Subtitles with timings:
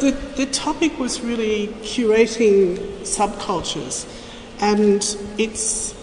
[0.00, 4.06] The, the topic was really curating subcultures,
[4.60, 5.02] and
[5.38, 5.94] it's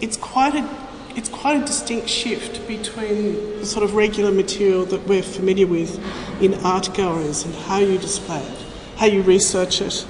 [0.00, 0.68] it's quite a
[1.16, 6.00] it's quite a distinct shift between the sort of regular material that we're familiar with
[6.42, 8.64] in art galleries and how you display it,
[8.96, 10.06] how you research it,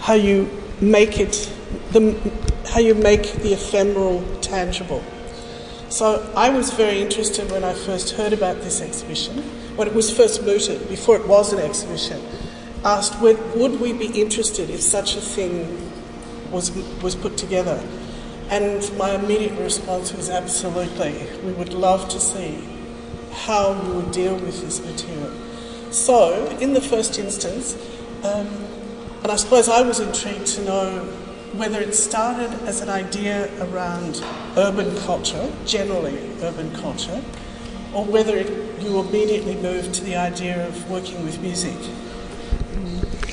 [0.00, 0.50] how you
[0.80, 1.52] make it,
[1.92, 2.18] the,
[2.68, 5.02] how you make the ephemeral tangible.
[5.88, 9.38] So I was very interested when I first heard about this exhibition,
[9.76, 12.20] when it was first mooted, before it was an exhibition,
[12.84, 15.90] asked would, would we be interested if such a thing
[16.50, 16.70] was,
[17.02, 17.82] was put together.
[18.48, 21.26] And my immediate response was absolutely.
[21.44, 22.58] We would love to see
[23.32, 25.32] how you would deal with this material.
[25.92, 27.74] So, in the first instance,
[28.24, 28.48] um,
[29.22, 31.04] and I suppose I was intrigued to know
[31.54, 34.22] whether it started as an idea around
[34.56, 37.22] urban culture, generally urban culture,
[37.92, 41.76] or whether it, you immediately moved to the idea of working with music.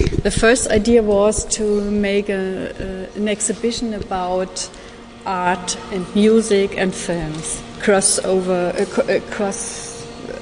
[0.07, 4.69] The first idea was to make a, an exhibition about
[5.25, 10.33] art and music and films, crossover, uh, uh, cross, uh,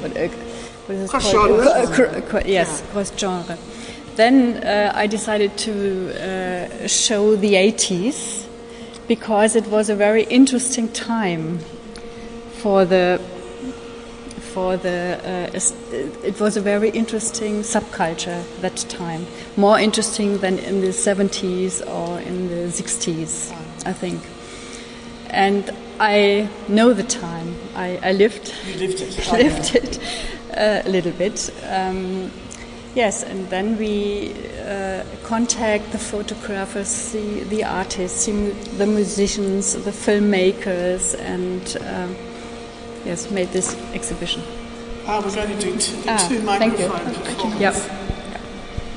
[0.00, 0.28] what, uh,
[0.86, 1.66] what is cross genre.
[1.66, 2.92] Uh, yes, yeah.
[2.92, 3.58] cross genre.
[4.16, 8.46] Then uh, I decided to show the 80s
[9.06, 11.58] because it was a very interesting time
[12.62, 13.20] for the
[14.54, 20.80] for the uh, it was a very interesting subculture that time more interesting than in
[20.80, 23.52] the 70s or in the 60s
[23.86, 24.20] I think.
[25.28, 27.56] And I know the time.
[27.74, 28.54] I, I lived.
[28.66, 29.32] You lived it.
[29.32, 29.98] lived it
[30.56, 31.50] uh, a little bit.
[31.68, 32.30] Um,
[32.94, 41.18] yes, and then we uh, contact the photographers, the, the artists, the musicians, the filmmakers,
[41.20, 42.16] and um,
[43.04, 44.42] yes, made this exhibition.
[45.06, 47.60] Ah, we're going to do two, ah, two microphone performances.
[47.60, 47.74] Yep.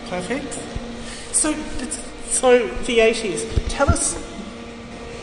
[0.10, 0.54] Perfect.
[1.34, 1.54] So,
[2.30, 3.46] so the 80s.
[3.70, 4.16] Tell us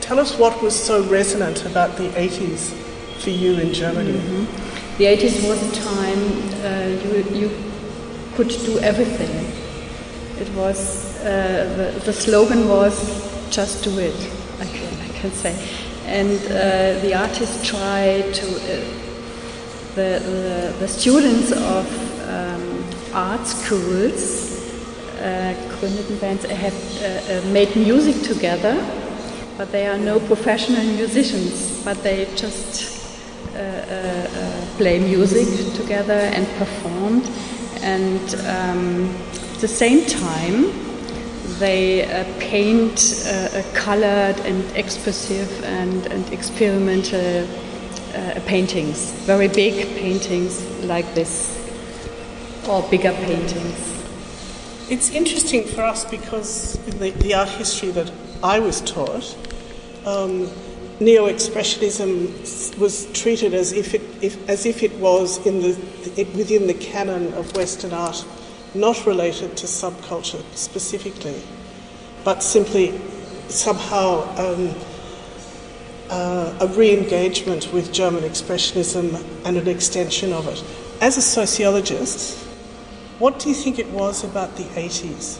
[0.05, 2.75] Tell us what was so resonant about the 80s
[3.23, 4.13] for you in Germany.
[4.13, 4.99] Mm-hmm.
[4.99, 6.23] The 80s was a time
[6.63, 7.51] uh, you, you
[8.35, 9.33] could do everything.
[10.39, 12.95] It was, uh, the, the, slogan was
[13.49, 14.15] just do it,
[14.61, 15.57] I can, I can say.
[16.07, 18.85] And uh, the artists try to, uh,
[19.95, 21.87] the, the, the, students of
[22.29, 24.53] um, art schools,
[25.21, 25.55] uh,
[26.21, 28.75] bands, have uh, uh, made music together
[29.57, 33.07] but they are no professional musicians, but they just
[33.55, 37.23] uh, uh, uh, play music together and perform.
[37.83, 39.15] And um,
[39.55, 40.84] at the same time,
[41.59, 47.47] they uh, paint uh, colored and expressive and, and experimental
[48.15, 51.61] uh, paintings, very big paintings like this,
[52.69, 53.93] or bigger paintings.
[54.91, 58.11] It's interesting for us because in the, the art history that
[58.43, 59.37] I was taught,
[60.05, 60.51] um,
[61.01, 66.67] neo expressionism was treated as if it, if, as if it was in the, within
[66.67, 68.25] the canon of Western art,
[68.75, 71.41] not related to subculture specifically,
[72.25, 72.99] but simply
[73.49, 74.75] somehow um,
[76.11, 80.63] uh, a re engagement with German expressionism and an extension of it.
[81.01, 82.39] As a sociologist,
[83.19, 85.39] what do you think it was about the 80s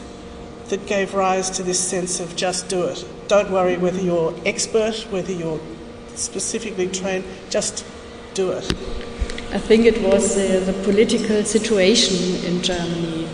[0.69, 3.05] that gave rise to this sense of just do it?
[3.27, 5.59] Don't worry whether you're expert, whether you're
[6.15, 7.85] specifically trained, just
[8.33, 8.94] do it.
[9.55, 13.25] I think it was uh, the political situation in Germany.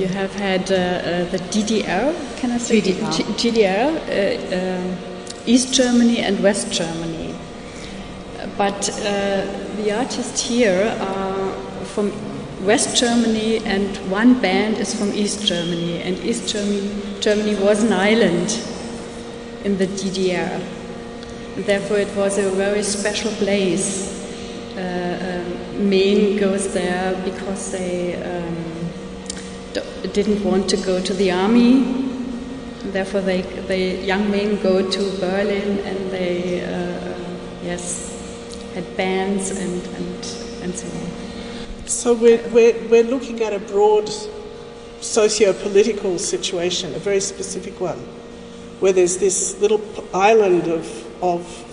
[0.00, 2.80] You have had uh, uh, the DDR, can I say?
[2.80, 3.12] GDR.
[3.38, 7.36] GDR, uh, uh, East Germany and West Germany.
[8.58, 11.52] But uh, the artists here are
[11.94, 12.10] from
[12.66, 16.02] West Germany and one band is from East Germany.
[16.02, 18.58] And East Germany, Germany was an island
[19.64, 20.60] in the DDR.
[21.58, 24.18] Therefore, it was a very special place.
[24.76, 25.39] Uh,
[25.80, 28.90] men goes there because they um,
[30.12, 31.82] didn't want to go to the army.
[32.82, 37.18] Therefore, they, they young men go to Berlin and they, uh,
[37.62, 38.08] yes,
[38.74, 40.16] had bands and, and,
[40.62, 41.88] and so on.
[41.88, 44.10] So we're, we're, we're looking at a broad
[45.00, 47.98] socio-political situation, a very specific one
[48.80, 49.80] where there's this little
[50.14, 51.66] island of, of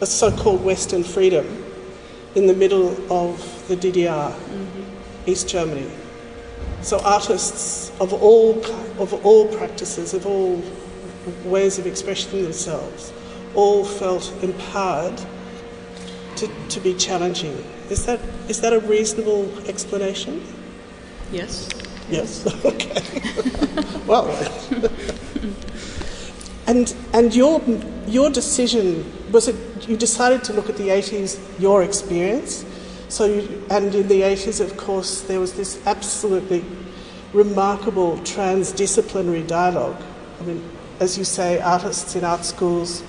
[0.00, 1.64] a so called Western freedom
[2.34, 5.30] in the middle of the DDR, mm-hmm.
[5.30, 5.90] East Germany.
[6.82, 8.62] So artists of all,
[8.98, 10.62] of all practices, of all
[11.44, 13.12] ways of expressing themselves,
[13.54, 15.20] all felt empowered
[16.36, 17.64] to, to be challenging.
[17.90, 20.42] Is that, is that a reasonable explanation?
[21.32, 21.68] Yes.
[22.10, 22.44] Yes.
[22.64, 23.22] Okay.
[24.06, 24.28] well.
[26.66, 27.60] and and your
[28.06, 29.56] your decision was it?
[29.88, 32.64] You decided to look at the eighties, your experience.
[33.14, 36.64] So you, and in the eighties, of course, there was this absolutely
[37.32, 40.02] remarkable transdisciplinary dialogue.
[40.40, 40.68] I mean,
[40.98, 43.04] as you say, artists in art schools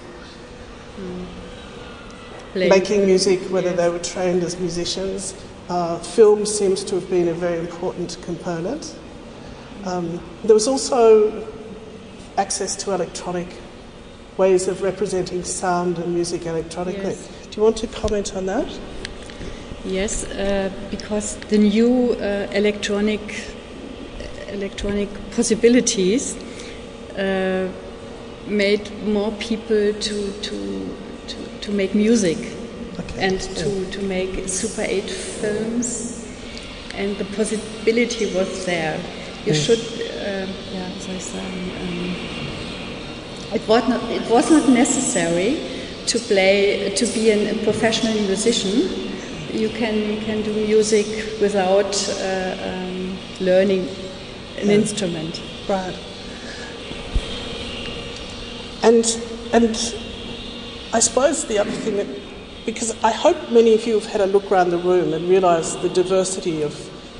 [2.53, 2.69] Playing.
[2.69, 5.33] making music, whether they were trained as musicians.
[5.69, 8.95] Uh, film seems to have been a very important component.
[9.85, 11.47] Um, there was also
[12.37, 13.47] access to electronic
[14.37, 17.15] ways of representing sound and music electronically.
[17.15, 17.47] Yes.
[17.49, 18.69] Do you want to comment on that?
[19.85, 23.21] Yes, uh, because the new uh, electronic
[24.49, 26.35] electronic possibilities
[27.17, 27.67] uh,
[28.47, 30.95] made more people to to
[31.27, 32.37] to, to make music
[32.97, 33.27] Okay.
[33.27, 36.25] and to, to make Super 8 films,
[36.95, 38.97] and the possibility was there.
[39.45, 41.43] You should, uh, yeah, as I said,
[41.81, 42.15] um,
[43.53, 45.59] it was not it was not necessary
[46.07, 49.11] to play to be an, a professional musician.
[49.55, 51.07] You can can do music
[51.39, 53.87] without uh, um, learning
[54.57, 55.41] an instrument.
[55.67, 55.97] Right.
[58.83, 59.05] And
[59.53, 59.75] and
[60.93, 62.07] I suppose the other thing that
[62.65, 65.81] because I hope many of you have had a look around the room and realised
[65.81, 66.73] the diversity of,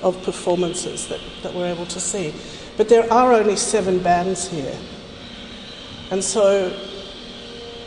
[0.04, 2.34] of performances that, that we're able to see.
[2.78, 4.78] But there are only seven bands here.
[6.10, 6.76] And so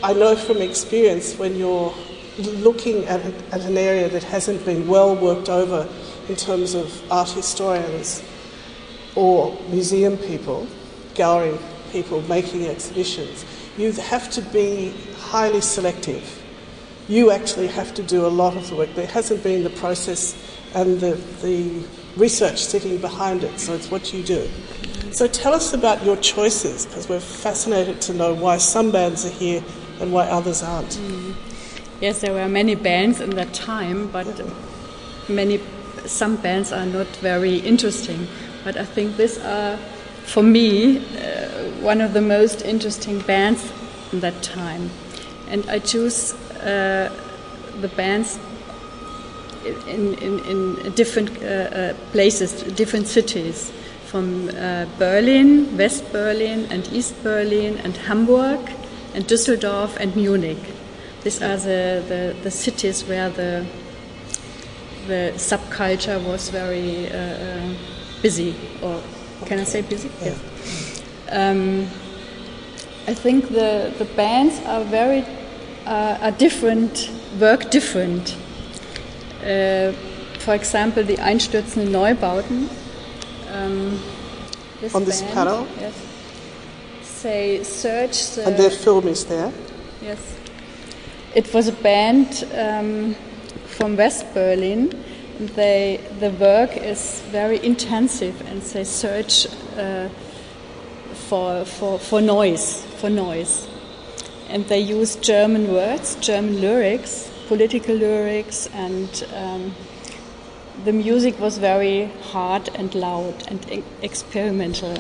[0.03, 1.93] I know from experience when you're
[2.39, 3.21] looking at,
[3.53, 5.89] at an area that hasn't been well worked over
[6.29, 8.23] in terms of art historians
[9.15, 10.67] or museum people,
[11.15, 11.59] gallery
[11.91, 13.45] people making exhibitions,
[13.77, 16.43] you have to be highly selective.
[17.09, 18.95] You actually have to do a lot of the work.
[18.95, 20.37] There hasn't been the process
[20.75, 21.83] and the, the
[22.17, 24.49] research sitting behind it, so it's what you do.
[25.13, 29.31] So tell us about your choices, because we're fascinated to know why some bands are
[29.31, 29.65] here
[30.01, 30.91] and why others aren't.
[30.91, 31.35] Mm.
[32.01, 34.27] Yes, there were many bands in that time, but
[35.29, 35.61] many
[36.07, 38.29] some bands are not very interesting.
[38.63, 39.77] But I think these are,
[40.25, 41.49] for me, uh,
[41.83, 43.73] one of the most interesting bands
[44.13, 44.91] in that time.
[45.49, 47.11] And I choose uh,
[47.81, 48.39] the bands
[49.89, 53.73] in, in, in different uh, uh, places, different cities,
[54.07, 58.61] from uh, Berlin, West Berlin, and East Berlin, and Hamburg,
[59.15, 60.78] and Düsseldorf, and Munich.
[61.25, 63.67] These are the, the, the cities where the
[65.09, 67.75] the subculture was very uh, uh,
[68.23, 69.03] busy, or
[69.47, 70.11] can I say busy?
[70.23, 71.03] Yes.
[71.31, 71.89] Um,
[73.07, 75.25] I think the, the bands are very
[75.87, 77.11] uh, are different,
[77.41, 78.37] work different.
[79.41, 79.93] Uh,
[80.39, 82.69] for example, the Einstürzende Neubauten.
[83.53, 83.99] Um,
[84.81, 85.67] this On this band, panel?
[85.81, 85.95] yes,
[87.03, 89.53] say search the And their film is there.
[90.03, 90.38] Yes.
[91.35, 93.15] It was a band um,
[93.67, 95.05] from West Berlin.
[95.39, 99.47] They, the work is very intensive and they search
[99.77, 100.09] uh,
[101.29, 103.69] for, for, for noise, for noise.
[104.49, 109.75] And they use German words, German lyrics, political lyrics, and um,
[110.85, 114.97] the music was very hard and loud and experimental.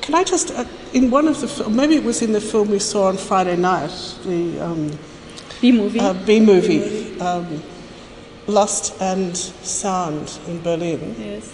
[0.00, 2.80] Can I just, uh, in one of the, maybe it was in the film we
[2.80, 3.92] saw on Friday night,
[4.24, 4.98] the um,
[5.60, 5.98] B movie.
[6.00, 7.62] uh, B movie, um,
[8.46, 11.14] Lust and Sound in Berlin.
[11.18, 11.52] yes.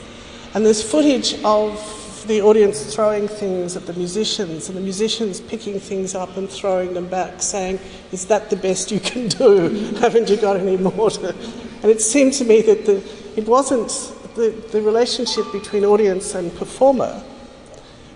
[0.54, 5.78] And there's footage of the audience throwing things at the musicians, and the musicians picking
[5.80, 7.78] things up and throwing them back, saying,
[8.12, 9.68] Is that the best you can do?
[10.00, 11.34] Haven't you got any more to.
[11.82, 13.02] And it seemed to me that the,
[13.36, 13.88] it wasn't
[14.36, 17.22] the, the relationship between audience and performer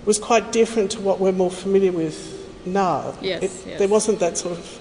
[0.07, 2.17] was quite different to what we're more familiar with
[2.65, 3.15] now.
[3.21, 3.79] Yes, It- yes.
[3.79, 4.78] There wasn't that sort of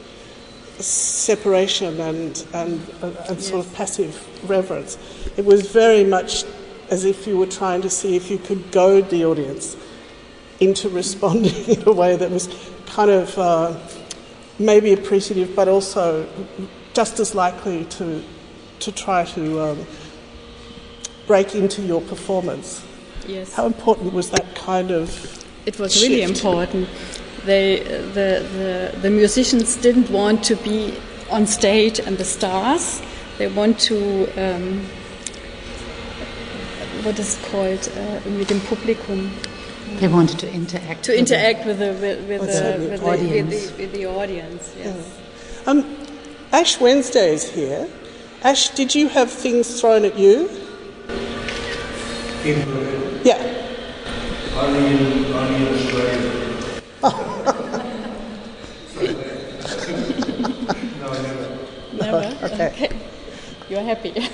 [0.80, 4.98] separation and, and, and sort of passive reverence.
[5.36, 6.44] It was very much
[6.90, 9.76] as if you were trying to see if you could goad the audience
[10.60, 12.48] into responding in a way that was
[12.86, 13.78] kind of uh,
[14.60, 16.28] maybe appreciative, but also
[16.94, 18.24] just as likely to,
[18.80, 19.86] to try to um,
[21.28, 22.84] break into your performance.
[23.28, 23.54] Yes.
[23.54, 26.88] How important was that kind of It was really important.
[27.48, 27.80] They,
[28.14, 30.94] the, the, the musicians didn't want to be
[31.32, 33.02] on stage and the stars.
[33.38, 34.82] They want to, um,
[37.04, 39.32] what is it called, uh, mit dem Publikum,
[40.00, 41.04] They wanted to interact.
[41.06, 43.72] to with interact with the, with, with, With the, the with, the, with, audience.
[43.72, 44.76] the, with the audience.
[44.78, 45.18] Yes.
[45.66, 45.86] Um,
[46.52, 47.88] Ash Wednesday is here.
[48.44, 50.50] Ash, did you have things thrown at you?
[52.44, 53.22] In Berlin.
[53.24, 53.40] Yeah.
[54.60, 56.27] Only in, only in Australia.
[57.04, 57.10] No,
[61.22, 61.58] never.
[61.98, 62.38] Never?
[62.44, 62.90] Okay.
[63.70, 64.14] You're happy.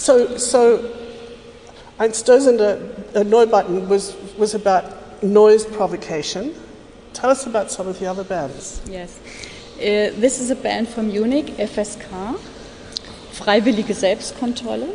[0.00, 0.80] So, so
[1.98, 2.78] Einstürzende
[3.14, 4.84] uh, Neubauten was, was about
[5.22, 6.54] noise provocation.
[7.12, 8.80] Tell us about some of the other bands.
[8.88, 9.20] yes.
[9.76, 12.38] Uh, this is a band from Munich, FSK,
[13.32, 14.88] Freiwillige Selbstkontrolle.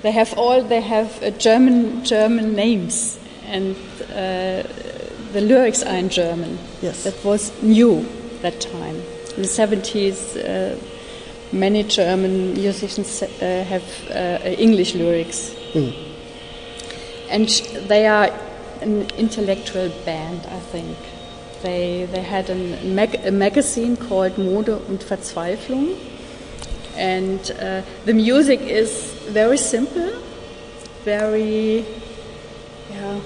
[0.00, 3.76] They have all they have uh, German German names, and
[4.10, 4.62] uh,
[5.32, 6.58] the lyrics are in German.
[6.80, 7.04] Yes.
[7.04, 8.06] That was new
[8.42, 8.96] that time.
[9.36, 10.76] In the 70s, uh,
[11.52, 15.54] many German musicians uh, have uh, English lyrics.
[17.30, 18.30] And sh- they are
[18.82, 20.96] an intellectual band, I think.
[21.62, 25.96] They, they had a, mag- a magazine called Mode und Verzweiflung.
[26.96, 30.12] And uh, the music is very simple,
[31.04, 31.86] very,
[33.02, 33.20] yeah,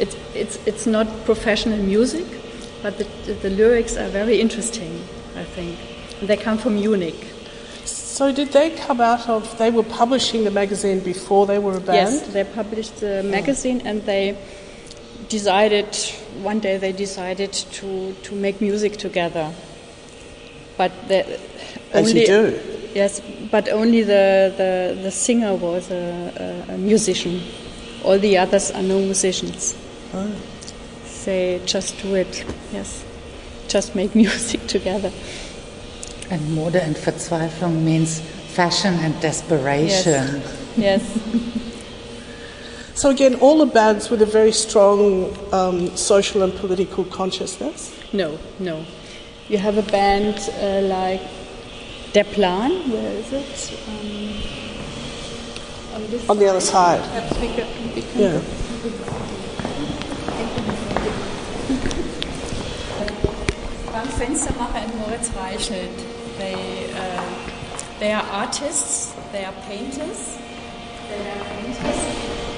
[0.00, 2.26] it's, it's, it's not professional music,
[2.82, 3.04] but the,
[3.42, 5.04] the lyrics are very interesting,
[5.36, 5.78] I think.
[6.20, 7.34] And they come from Munich.
[7.84, 9.56] So, did they come out of?
[9.58, 12.12] They were publishing the magazine before they were a band.
[12.12, 14.36] Yes, they published the magazine and they
[15.28, 15.94] decided,
[16.42, 19.52] one day they decided to, to make music together.
[20.76, 21.38] But the,
[21.92, 22.60] As only, you do.
[22.94, 27.40] Yes, but only the, the, the singer was a, a, a musician.
[28.04, 29.76] All the others are no musicians.
[30.14, 30.30] Oh.
[31.24, 33.04] They just do it, yes.
[33.68, 35.12] Just make music together.
[36.30, 40.42] And Mode and Verzweiflung means fashion and desperation.
[40.76, 40.76] Yes.
[40.76, 41.68] yes.
[42.94, 47.94] So again, all the bands with a very strong um, social and political consciousness.
[48.12, 48.84] No, no.
[49.48, 51.22] You have a band uh, like
[52.12, 53.78] Der Plan, where is it?
[53.88, 54.67] Um,
[55.94, 57.00] on, this On the other side.
[57.00, 58.40] Perhaps we can, we can Yeah.
[63.92, 65.96] Beim Fenstermacher in Moritz Reichelt.
[66.38, 67.34] They, uh,
[67.98, 70.38] they are artists, they are painters,
[71.08, 72.00] they are painters,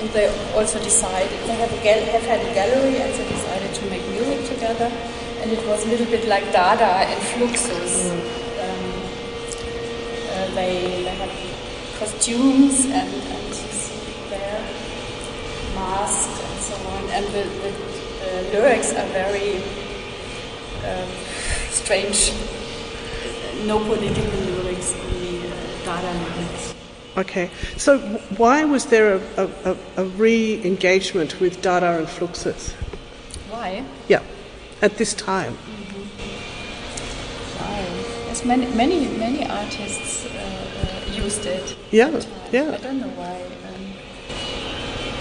[0.00, 3.72] and they also decided, they have, a gal- have had a gallery and they decided
[3.74, 4.90] to make music together.
[5.40, 8.10] And it was a little bit like Dada and Fluxus.
[8.60, 8.92] Um,
[10.28, 10.99] uh, they,
[12.00, 13.52] costumes and, and
[14.32, 14.64] there
[15.74, 17.04] masks and so on.
[17.10, 17.70] And the, the,
[18.20, 19.56] the lyrics are very
[20.88, 21.08] um,
[21.68, 22.32] strange.
[23.66, 25.52] No political lyrics, only uh,
[25.84, 26.74] Dada lyrics.
[27.18, 27.50] Okay.
[27.76, 27.98] So
[28.38, 32.72] why was there a, a, a, a re-engagement with Dada and Fluxus?
[33.50, 33.84] Why?
[34.08, 34.22] Yeah.
[34.80, 35.52] At this time.
[37.58, 37.80] Why?
[38.26, 40.29] Yes, many, many, many artists
[41.24, 41.76] used it.
[41.90, 42.32] Yeah, at the time.
[42.52, 42.70] yeah.
[42.72, 43.42] I don't know why.
[43.68, 43.82] Um,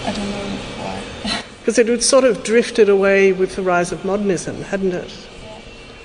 [0.05, 0.45] I don't know
[0.83, 1.43] why.
[1.59, 5.27] Because it had sort of drifted away with the rise of modernism, hadn't it?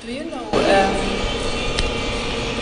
[0.04, 0.44] Do you know?
[0.52, 0.94] Um,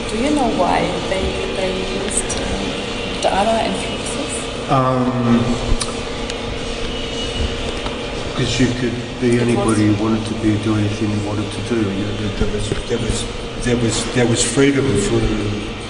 [0.08, 1.24] do you know why they
[1.56, 1.72] they
[2.04, 4.34] used um, Dada and Fluxus?
[4.70, 5.72] Um,
[8.30, 11.76] because you could be anybody you wanted to be, do anything you wanted to do.
[11.80, 15.81] You know, there, there was, there was, there was, there was freedom for.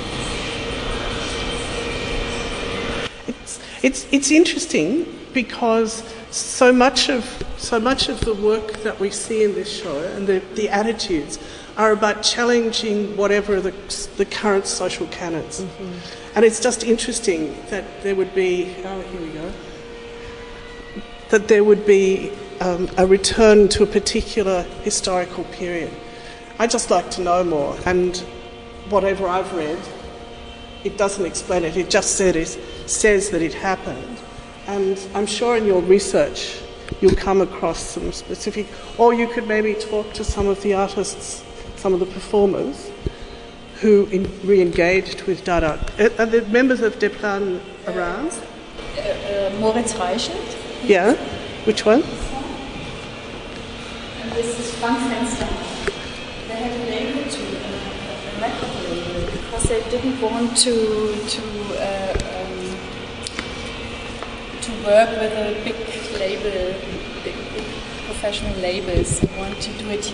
[3.82, 7.24] It's, it's, interesting because so much of
[7.56, 11.38] so much of the work that we see in this show and the, the attitudes
[11.76, 13.72] are about challenging whatever the,
[14.16, 15.64] the current social canons.
[16.34, 19.52] And it's just interesting that there would be oh here we go
[21.32, 25.90] that there would be um, a return to a particular historical period.
[26.58, 28.14] I'd just like to know more, and
[28.90, 29.78] whatever I've read,
[30.84, 31.74] it doesn't explain it.
[31.74, 34.18] It just said it, says that it happened.
[34.66, 36.60] And I'm sure in your research
[37.00, 38.66] you'll come across some specific,
[38.98, 41.42] or you could maybe talk to some of the artists,
[41.76, 42.90] some of the performers
[43.80, 45.84] who in, re-engaged with Dada.
[45.98, 48.30] Are are the members of Der Plan around?
[48.96, 50.56] Uh, Moritz Reichelt.
[50.84, 51.16] Yeah.
[51.64, 52.02] Which one?
[54.20, 55.48] And this is Frank Fenster.
[56.46, 60.74] They had a label to uh, a record label because they didn't want to
[61.34, 61.42] to
[61.80, 62.12] uh,
[64.62, 65.75] to work with a big
[66.21, 66.78] label,
[67.25, 67.64] big, big
[68.07, 69.21] professional labels.
[69.21, 70.07] They want to do it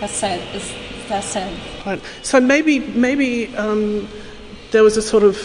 [0.00, 0.40] herself.
[1.08, 1.86] herself.
[1.86, 2.00] Right.
[2.22, 4.08] So maybe maybe um,
[4.70, 5.36] there was a sort of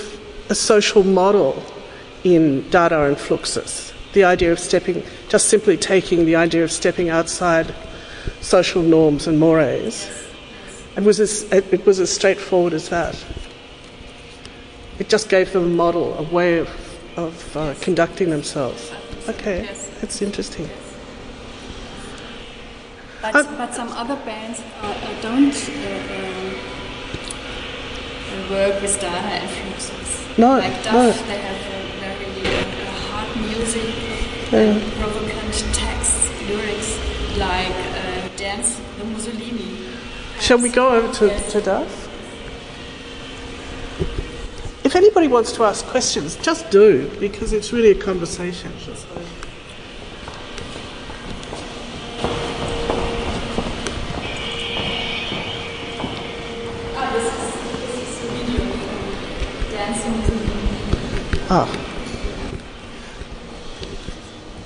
[0.49, 1.61] a social model
[2.23, 3.93] in Dada and Fluxus.
[4.13, 7.75] The idea of stepping, just simply taking the idea of stepping outside
[8.41, 10.09] social norms and mores.
[10.95, 13.15] It was as it, it was as straightforward as that.
[14.97, 18.91] It just gave them a model, a way of of uh, conducting themselves.
[19.27, 19.89] Okay, Yes.
[20.01, 20.69] that's interesting.
[23.21, 25.69] But, Uh, but some other bands uh, uh, don't uh,
[26.15, 26.53] uh,
[28.49, 30.37] work with Dada influences.
[30.37, 31.11] No, like DAF, no.
[31.11, 33.93] they have a very uh, hard music,
[34.53, 36.97] and provocant texts, lyrics,
[37.37, 39.77] like uh, Dance the Mussolini.
[40.39, 41.51] Shall we go over to, Yes.
[41.51, 41.87] to DAF?
[44.85, 48.69] If anybody wants to ask questions, just do, because it's really a conversation.
[56.95, 57.39] Ah, this is,
[57.79, 60.67] this is a video from Dance the Mussolini.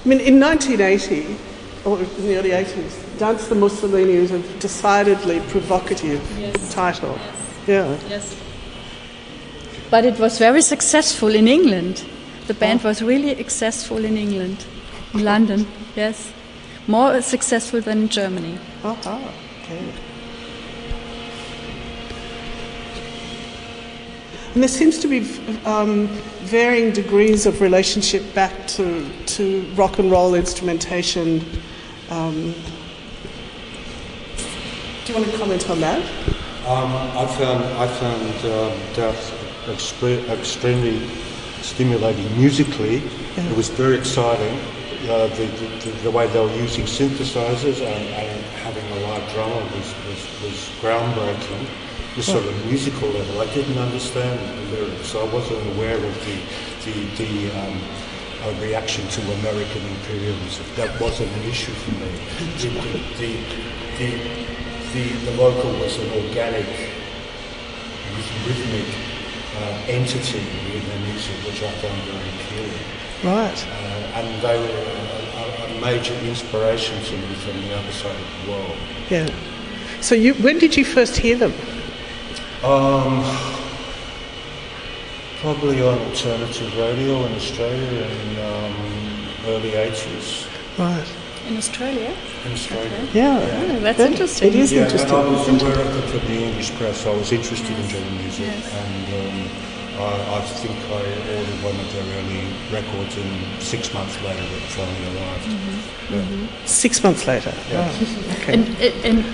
[0.03, 1.37] I mean, in 1980,
[1.85, 6.73] or in the early 80s, Dance the Mussolini was a decidedly provocative Yes.
[6.73, 7.17] title.
[7.67, 7.97] Yeah.
[8.09, 8.35] Yes.
[9.93, 12.03] But it was very successful in England.
[12.47, 12.87] The band Oh.
[12.87, 14.65] was really successful in England,
[15.13, 16.33] in London, yes.
[16.87, 18.57] More successful than in Germany.
[18.83, 19.19] Aha,
[19.61, 19.83] okay.
[24.55, 25.19] And there seems to be
[25.63, 26.07] um,
[26.41, 29.07] varying degrees of relationship back to,
[29.37, 31.45] to rock and roll instrumentation.
[32.09, 32.55] Um,
[35.05, 36.01] do you want to comment on that?
[36.65, 40.99] Um, I found I found um, DAF extre- extremely
[41.61, 43.01] stimulating musically.
[43.35, 44.59] It was very exciting.
[45.09, 45.45] Uh, the,
[45.83, 50.21] the, the way they were using synthesizers and, and having a live drummer was, was,
[50.43, 51.67] was groundbreaking.
[52.15, 56.25] The sort of musical level, I didn't understand the lyrics, so I wasn't aware of
[56.25, 56.37] the
[56.85, 57.79] the, the um,
[58.43, 60.65] uh, reaction to American imperialism.
[60.75, 62.11] That wasn't an issue for me.
[62.59, 62.69] The,
[63.17, 63.31] the,
[63.97, 64.09] the,
[64.93, 66.67] the, the vocal was an organic,
[68.45, 69.12] rhythmic
[69.55, 73.03] uh, entity in the music, which I found very appealing.
[73.23, 73.67] Right.
[73.67, 78.15] Uh, and they were a, a, a major inspiration to me from the other side
[78.15, 78.77] of the world.
[79.09, 79.29] Yeah.
[80.01, 81.53] So you, when did you first hear them?
[82.63, 83.23] Um,
[85.39, 90.47] probably on alternative radio in Australia in um, early 80s.
[90.77, 91.22] Right.
[91.53, 92.11] In Australia?
[92.47, 92.99] In Australia.
[93.13, 93.37] Yeah.
[93.37, 94.47] Oh, that's That- interesting.
[94.47, 95.13] It is Yeah, interesting.
[95.13, 97.05] and I was aware of it from the English press.
[97.05, 98.73] I was interested in German music, Yes.
[98.81, 99.37] and um,
[100.01, 101.03] I, I think I
[101.37, 102.41] ordered one of their early
[102.77, 105.45] records, and six months later it finally arrived.
[105.45, 106.13] Mm-hmm.
[106.15, 106.65] Yeah.
[106.65, 107.53] Six months later.
[107.69, 107.85] Yeah.
[107.85, 108.07] Right.
[108.41, 108.53] Okay.
[108.53, 108.63] And,
[109.09, 109.25] and,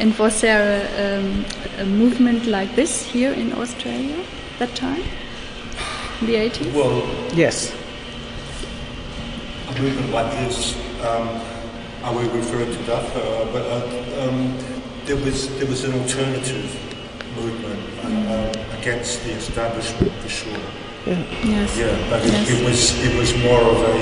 [0.00, 1.44] and was there a, um,
[1.80, 4.24] a movement like this here in Australia
[4.58, 5.02] that time?
[6.22, 6.72] The 80s?
[6.72, 6.96] Well,
[7.34, 7.74] yes.
[9.68, 11.28] a movement like this, um,
[12.08, 13.04] are we referring to that?
[13.16, 14.56] Uh, but uh, um,
[15.04, 16.66] there was there was an alternative
[17.36, 20.58] movement uh, against the establishment for sure.
[21.06, 21.22] Yeah.
[21.44, 21.76] yes.
[21.76, 22.50] Yeah, but it, Yes.
[22.50, 23.98] it was it was more of a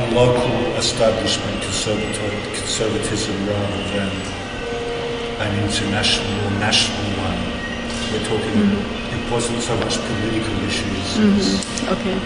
[0.00, 4.10] a local establishment conservative, conservatism rather than
[5.46, 7.40] an international or national one.
[8.10, 8.56] We're talking.
[9.14, 11.18] It wasn't so much political issues.
[11.18, 12.18] as- Okay.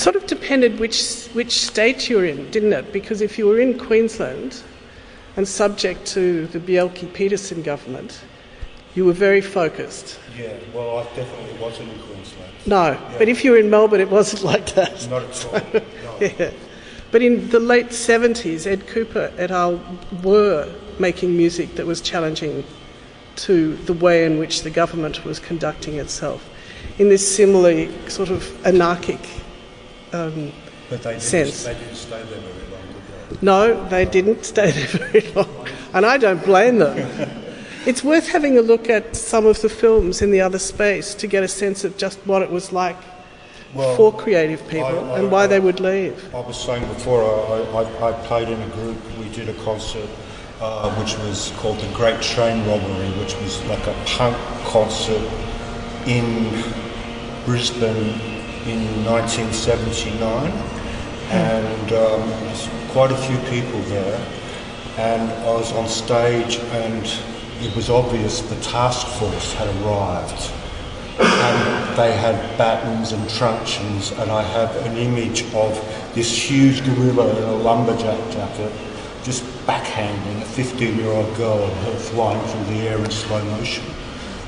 [0.00, 2.90] Sort of depended which which state you were in, didn't it?
[2.90, 4.62] Because if you were in Queensland
[5.36, 8.22] and subject to the Bjelke Petersen government,
[8.94, 10.18] you were very focused.
[10.38, 12.52] Yeah, well, I definitely wasn't in Queensland.
[12.64, 15.06] No, but if you were in Melbourne, it wasn't like that.
[15.10, 15.82] Not at all.
[16.04, 16.26] No.
[16.26, 16.50] Yeah.
[17.10, 19.82] But in the late 70s, Ed Kuepper et al.
[20.22, 20.66] were
[20.98, 22.64] making music that was challenging
[23.44, 26.48] to the way in which the government was conducting itself
[26.98, 29.20] in this similarly sort of anarchic.
[30.12, 30.52] Um,
[30.88, 31.64] But they didn't, Sense.
[31.64, 32.82] they didn't stay there very long,
[33.28, 33.46] did they?
[33.46, 36.96] no, they didn't stay there very long, and I don't blame them.
[37.86, 41.26] It's worth having a look at some of the films in the other space to
[41.26, 42.96] get a sense of just what it was like
[43.74, 46.34] Well, for creative people I- I- and why they would leave.
[46.34, 50.08] I was saying before, I, I, I played in a group, we did a concert
[50.60, 55.22] uh, which was called The Great Train Robbery, which was like a punk concert
[56.06, 56.62] in
[57.46, 60.50] Brisbane in 1979.
[61.30, 64.20] And um, quite a few people there.
[64.98, 67.06] And I was on stage, and
[67.60, 70.52] it was obvious the task force had arrived
[71.20, 75.72] and they had batons and truncheons, and I have an image of
[76.14, 78.72] this huge gorilla in a lumberjack jacket
[79.22, 83.44] just backhanding a 15 year old girl and her flying through the air in slow
[83.44, 83.84] motion.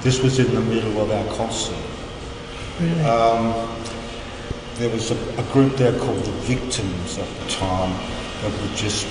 [0.00, 1.76] This was in the middle of our concert.
[3.06, 3.68] Um,
[4.76, 7.92] there was a, a group there called the Victims at the time
[8.42, 9.06] that would just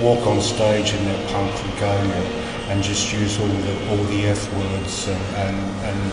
[0.00, 2.24] walk on stage in their punk regalia
[2.68, 6.12] and just use all the all the F words and and, and,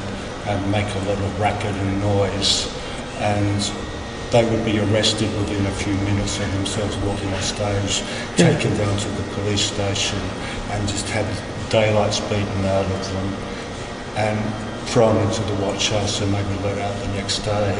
[0.49, 2.67] and make a lot of racket and noise.
[3.19, 3.71] and
[4.31, 8.01] they would be arrested within a few minutes of themselves walking on stage,
[8.37, 10.19] taken down to the police station,
[10.69, 11.27] and just had
[11.69, 13.27] daylights beaten out of them,
[14.15, 17.73] and thrown into the watch house and maybe let out the next day.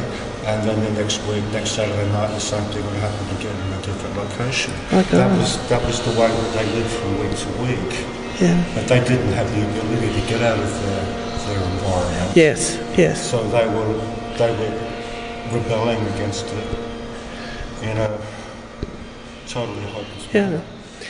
[0.46, 3.74] And then the next week, next Saturday night, the same thing would happen again in
[3.74, 4.74] a different location.
[4.92, 7.94] Oh, that was that was the way that they lived from week to week.
[8.42, 8.58] Yeah.
[8.74, 11.06] But they didn't have the ability to get out of their,
[11.46, 12.36] their environment.
[12.36, 13.30] Yes, yes.
[13.30, 13.94] So they were
[14.38, 14.92] they were
[15.54, 16.80] rebelling against it
[17.84, 18.20] in a
[19.48, 20.62] totally hopeless Yeah.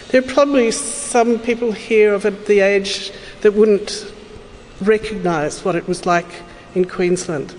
[0.10, 4.11] There are probably some people here of the age that wouldn't
[4.82, 6.42] recognise what it was like
[6.76, 7.56] in Queensland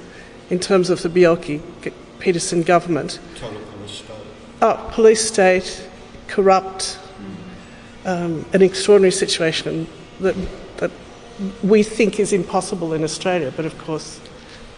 [0.50, 1.62] in terms of the Bjelke
[2.18, 3.18] Petersen government.
[3.36, 4.16] Total police state.
[4.60, 5.88] Oh, police state,
[6.28, 6.98] corrupt,
[8.04, 9.86] um, an extraordinary situation
[10.20, 10.36] that,
[10.78, 10.90] that
[11.62, 14.20] we think is impossible in Australia, but of course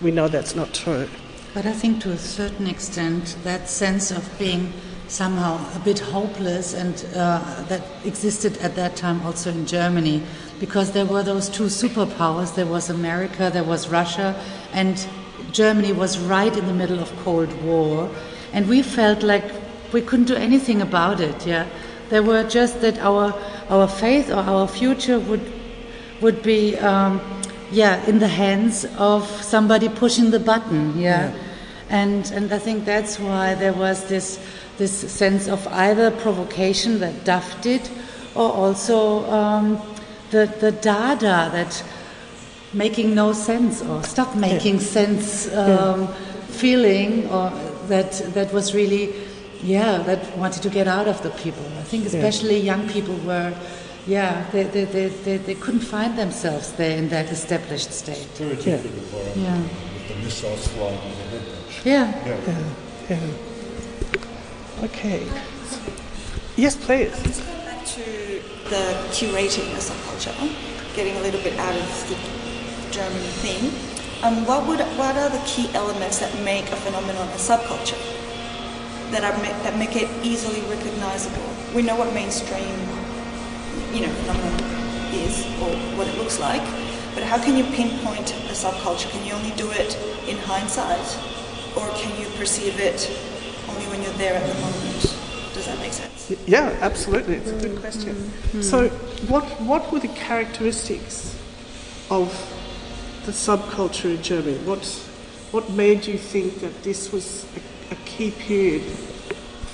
[0.01, 1.09] we know that's not true.
[1.55, 4.73] But I think to a certain extent, that sense of being
[5.09, 10.23] somehow a bit hopeless and uh, that existed at that time also in Germany
[10.61, 14.35] because there were those two superpowers there was America, there was Russia,
[14.73, 15.07] and
[15.53, 18.11] Germany was right in the middle of Cold War.
[18.53, 19.45] And we felt like
[19.93, 21.67] we couldn't do anything about it, yeah.
[22.11, 23.35] There were just that our,
[23.69, 25.53] our faith or our future would
[26.21, 27.21] would be um,
[27.71, 31.33] yeah in the hands of somebody pushing the button yeah,
[31.91, 34.39] and and I think that's why there was this
[34.79, 37.89] this sense of either provocation that DAF did
[38.35, 39.81] or also um,
[40.35, 41.73] the the dada that
[42.73, 46.09] making no sense or stop making sense um,
[46.63, 47.51] feeling or
[47.89, 49.05] that that was really
[49.63, 53.53] yeah that wanted to get out of the people I think especially young people were
[54.07, 58.57] yeah they, they, they, they, they couldn't find themselves there in that established state Very
[58.57, 59.61] different Yeah.
[59.63, 61.43] with the missiles flying overhead.
[61.85, 62.59] yeah Yeah.
[63.11, 64.85] Yeah.
[64.89, 65.23] Okay.
[66.57, 67.11] Yes, please.
[67.25, 68.03] Let's go back to
[68.71, 70.35] the curating the subculture,
[70.95, 72.17] getting a little bit out of the
[72.91, 73.73] German theme.
[74.23, 78.01] Um, what would what are the key elements that make a phenomenon a subculture?
[79.11, 81.45] That are that make it easily recognizable.
[81.75, 82.75] We know what mainstream,
[83.93, 84.61] you know, phenomenon
[85.13, 86.63] is or what it looks like,
[87.15, 89.11] but how can you pinpoint a subculture?
[89.11, 89.95] Can you only do it
[90.27, 91.19] in hindsight,
[91.77, 93.11] or can you perceive it
[93.69, 95.14] only when you're there at the moment?
[96.47, 97.37] Yeah, absolutely.
[97.37, 98.15] It's a good question.
[98.15, 98.63] Hmm.
[98.63, 98.89] So,
[99.29, 101.39] what what were the characteristics
[102.11, 102.33] of
[103.27, 104.59] the subculture in Germany?
[104.65, 104.85] What
[105.51, 108.83] what made you think that this was a, a key period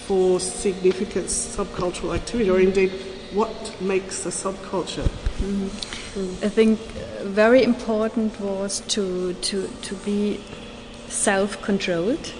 [0.06, 2.68] for significant subcultural activity, or hmm.
[2.68, 2.92] indeed,
[3.32, 5.06] what makes a subculture?
[5.06, 6.44] Hmm.
[6.44, 6.80] I think
[7.22, 10.40] very important was to to to be
[11.08, 12.32] self-controlled.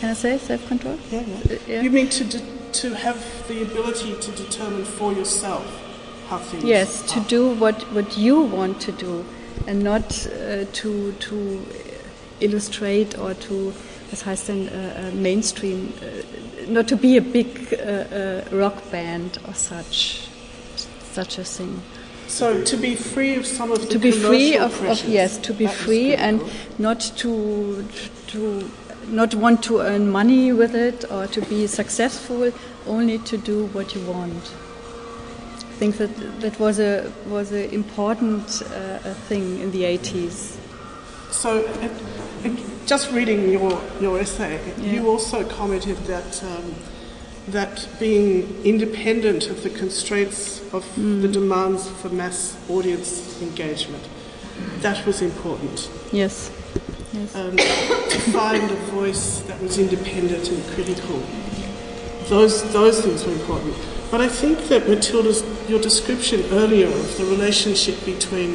[0.00, 1.00] Can I say self-controlled?
[1.10, 1.82] Yeah, Uh, yeah.
[1.82, 2.24] You mean to
[2.72, 5.64] to have the ability to determine for yourself
[6.28, 9.24] how things Yes, to do what, what you want to do
[9.66, 11.66] and not uh, to, to
[12.40, 13.72] illustrate or to,
[14.10, 18.90] was heißt denn, uh, uh, mainstream, uh, not to be a big uh, uh, rock
[18.90, 20.28] band or such,
[21.12, 21.82] such a thing.
[22.30, 25.52] So to be free of some of the to be free of, of yes to
[25.52, 26.40] be free and
[26.78, 27.84] not to
[28.28, 28.70] to
[29.10, 32.52] not want to earn money with it or to be successful
[32.86, 34.52] only to do what you want
[35.70, 40.56] i think that that was a was an important uh, thing in the 80s
[41.30, 41.92] So, it,
[42.44, 42.52] it,
[42.86, 44.92] just reading your, your essay, Yeah.
[44.94, 46.74] you also commented that um,
[47.52, 50.84] that being independent of the constraints of
[51.22, 54.02] the demands for mass audience engagement,
[54.82, 55.88] that was important.
[56.12, 56.50] yes
[57.12, 61.20] Um, to find a voice that was independent and critical.
[62.28, 63.74] Those, those things were important.
[64.12, 68.54] But I think that Matilda's, your description earlier of the relationship between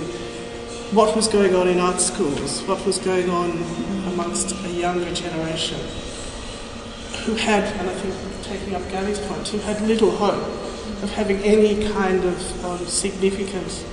[0.95, 3.51] what was going on in art schools, what was going on
[4.13, 5.79] amongst a younger generation,
[7.25, 10.41] who had, and I think taking up Gary's point, who had little hope
[11.03, 13.85] of having any kind of um, significant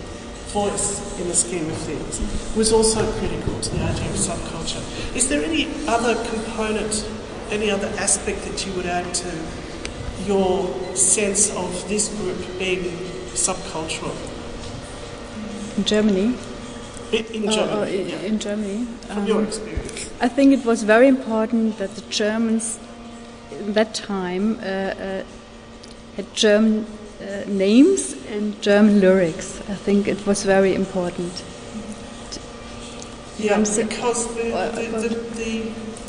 [0.52, 2.20] voice in the scheme of things,
[2.56, 4.82] was also critical to the idea of subculture.
[5.16, 7.08] Is there any other component,
[7.50, 9.30] any other aspect that you would add to
[10.26, 12.84] your sense of this group being
[13.34, 14.14] subcultural?
[15.78, 16.34] in germany
[17.12, 18.28] In, in Germany, or i- yeah.
[18.30, 20.10] in germany from your experience.
[20.20, 22.78] I think it was very important that the Germans
[23.50, 25.22] in that time uh, uh,
[26.16, 26.86] had German
[27.22, 29.60] uh, names and German lyrics.
[29.68, 31.44] I think it was very important.
[33.38, 34.42] Yeah, because the,
[34.74, 35.08] the,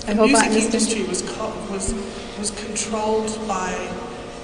[0.06, 1.24] the, the music industry was,
[1.70, 1.94] was,
[2.38, 3.74] was controlled by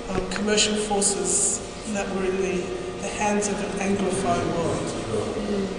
[0.09, 1.59] um, commercial forces
[1.93, 2.61] that were in the,
[3.01, 5.69] the hands of an Anglophone world.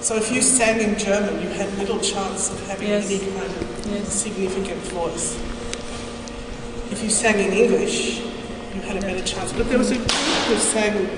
[0.00, 3.10] So if you sang in German, you had little chance of having Yes.
[3.10, 4.12] any kind of Yes.
[4.12, 5.34] significant voice.
[6.92, 8.20] If you sang in English,
[8.74, 9.52] you had a better chance.
[9.52, 11.08] But there was a group who sang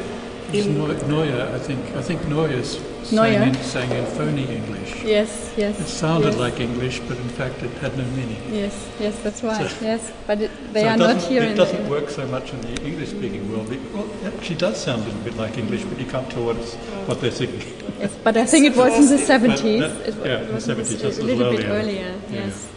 [0.53, 1.81] It's in Neu- Neuer, I think.
[1.97, 2.79] I think Neuer's
[3.13, 3.33] Neuer?
[3.33, 5.05] sang in, sang in phony English.
[5.05, 5.79] Yes, yes.
[5.81, 6.39] It sounded yes.
[6.45, 8.41] like English, but in fact it had no meaning.
[8.53, 9.71] Yes, yes, that's right.
[9.71, 12.11] So- yes, but it, they So are it not here It in doesn't in- work
[12.11, 13.71] so much in the English-speaking world.
[13.73, 16.45] It, well, it actually does sound a little bit like English, but you can't tell
[16.47, 16.75] what, it's,
[17.07, 17.63] what they're singing.
[18.01, 19.81] Yes, but I think it was in the But- seventies.
[19.81, 21.79] that- It wa- yeah, the was 70s, a a little little bit earlier.
[21.81, 22.13] earlier.
[22.31, 22.67] Yes, yes.
[22.67, 22.70] Yeah.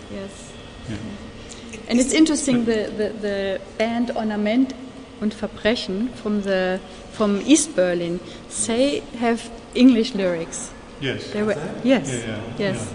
[1.93, 4.73] And it's interesting the, the, the band Ornament
[5.21, 6.79] und Verbrechen from the
[7.11, 8.19] from East Berlin.
[8.65, 10.71] They have English lyrics.
[10.99, 11.29] Yes.
[11.31, 12.93] They were yes, Yeah, yeah, yes,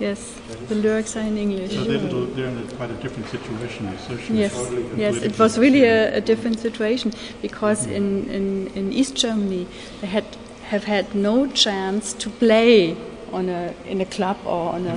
[0.00, 0.40] yes.
[0.68, 1.74] The lyrics are in English.
[1.74, 4.38] So they're, little, they're in a, quite a different situation socially.
[4.38, 9.16] Yes, and yes, it was really a, a different situation because in, in, in East
[9.16, 9.66] Germany
[10.00, 10.24] they had
[10.70, 12.96] have had no chance to play
[13.34, 14.94] on a in a club or on a.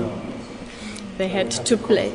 [1.17, 2.13] They had to play.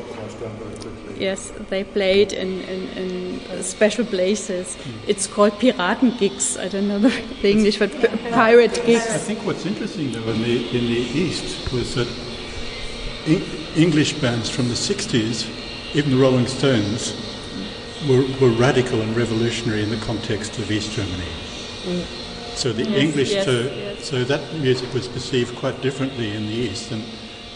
[1.23, 4.75] Yes, they played in, in, in special places.
[4.75, 5.09] Hmm.
[5.09, 6.57] It's called Piraten gigs.
[6.57, 7.91] I don't know the, the English, but
[8.31, 9.07] pirate gigs.
[9.09, 12.09] I think what's interesting though in the in the East was that
[13.25, 15.47] Eng- English bands from the '60s,
[15.95, 17.13] even the Rolling Stones,
[18.09, 21.31] were, were radical and revolutionary in the context of East Germany.
[21.85, 22.05] Mm.
[22.57, 24.09] So the Yes, English, yes, so, yes.
[24.09, 27.01] so that music was perceived quite differently in the East than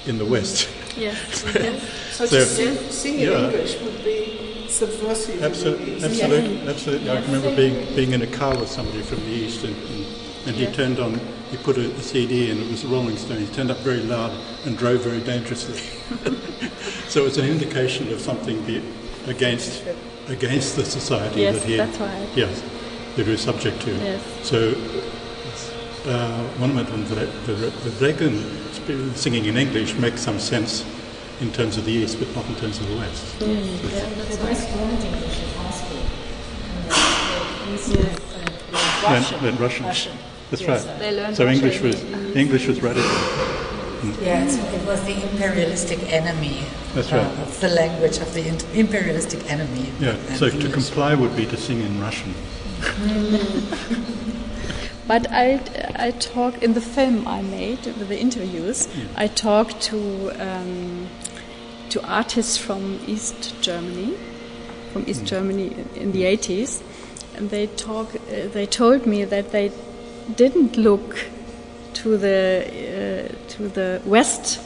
[0.05, 0.67] in the West.
[0.67, 1.01] Mm.
[1.01, 2.06] Yes, yes.
[2.17, 3.45] So, So- to sing, sing in yeah.
[3.45, 5.43] English would be subversive.
[5.43, 7.09] Absolutely, absolutely, absolutely.
[7.11, 10.05] I remember being being in a car with somebody from the East, and, and,
[10.47, 11.19] and he turned on,
[11.51, 12.57] he put a, a CD in.
[12.57, 13.47] It was the Rolling Stones.
[13.47, 14.31] He turned up very loud
[14.65, 15.77] and drove very dangerously.
[17.07, 18.81] so it's an indication of something be,
[19.27, 19.83] against
[20.27, 22.29] against the society Yes, that he that's right.
[22.35, 22.63] yes
[23.15, 23.91] that he was subject to.
[23.91, 24.23] Yes.
[24.41, 24.73] So.
[26.07, 27.15] Uh, one of the,
[27.51, 28.39] the, the Reagan
[29.13, 30.85] singing in English makes some sense
[31.41, 33.39] in terms of the East, but not in terms of the West.
[33.39, 36.03] They both learned English in high school.
[36.73, 39.85] And they- they used to, uh, Then- then Russian.
[39.85, 40.69] That's Yes.
[40.69, 40.99] right.
[40.99, 43.11] They learned so Russian English was in- English was radical.
[44.23, 46.63] Yeah, it's, it was the imperialistic enemy.
[46.95, 47.47] That's uh, right.
[47.47, 49.91] Of the language of the imperialistic enemy.
[49.99, 50.15] Yeah.
[50.29, 52.33] And So to comply would be to sing in Russian.
[55.07, 55.61] But I,
[55.95, 58.89] I talk in the film I made with the interviews.
[59.15, 59.97] I talked to
[60.37, 61.07] um,
[61.89, 64.13] to artists from East Germany,
[64.93, 66.81] from East Germany in- the 80s,
[67.37, 68.15] and they talk.
[68.15, 69.71] Uh, they told me that they
[70.35, 71.15] didn't look
[71.93, 74.59] to the uh, to the West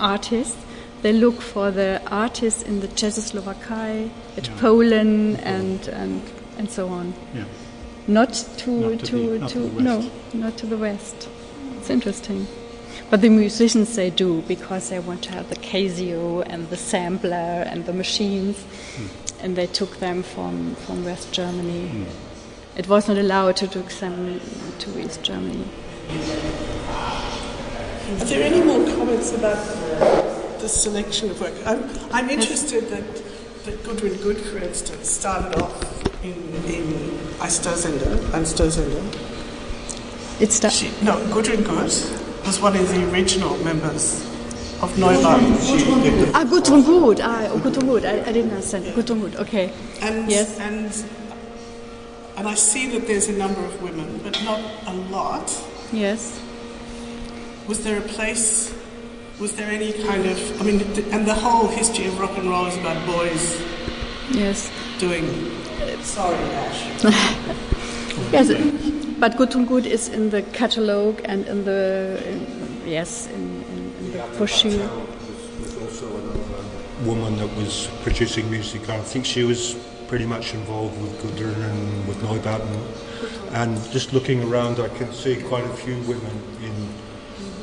[0.00, 0.56] artists.
[1.02, 4.60] They look for the artists in the Czechoslovakia, at Yeah.
[4.60, 6.20] Poland, and and
[6.58, 7.44] and so on Yeah.
[8.08, 11.28] not to Not to to, the- not to, to no not to the west
[11.78, 12.46] it's interesting
[13.10, 17.62] but the musicians they do because they want to have the casio and the sampler
[17.70, 18.56] and the machines
[18.96, 19.06] Hmm.
[19.44, 22.06] and they took them from from west germany
[22.76, 24.40] it was not allowed to take them
[24.78, 25.64] to east germany
[28.08, 29.56] Are there any more comments about
[30.60, 31.54] the selection of work?
[31.66, 33.04] I'm, I'm interested that,
[33.64, 35.74] that Gudrun Good, for instance, started off
[36.24, 36.32] in,
[36.66, 36.84] in
[37.42, 39.02] Eistersender, Eistersender.
[40.40, 41.92] it's the, She, no, Gudrun Gut
[42.46, 44.22] was one of the original members
[44.82, 46.30] of Neubauten.
[46.34, 48.84] ah Gudrun Gut ah oh, Gudrun Gut I, I didn't understand.
[48.94, 49.72] Gudrun Gut okay.
[50.00, 50.58] And, Yes.
[50.60, 50.92] and,
[52.36, 55.50] and I see that there's a number of women, but not a lot.
[55.92, 56.40] yes.
[57.66, 58.72] Was there a place,
[59.40, 60.80] was there any kind of, I mean,
[61.10, 63.60] and the whole history of rock and roll is about boys
[64.30, 64.70] yes.
[65.00, 65.26] doing,
[66.02, 67.02] sorry, Ash.
[68.32, 68.48] Yes,
[69.18, 74.12] but Gudrun Gut is in the catalogue and in the in, yes in, in, in
[74.12, 74.78] the pushing.
[74.78, 76.46] was also another
[77.04, 78.88] woman that was producing music.
[78.88, 79.76] I think she was
[80.08, 82.80] pretty much involved with Gudrun and with Neubauten.
[83.52, 86.74] And just looking around, I can see quite a few women in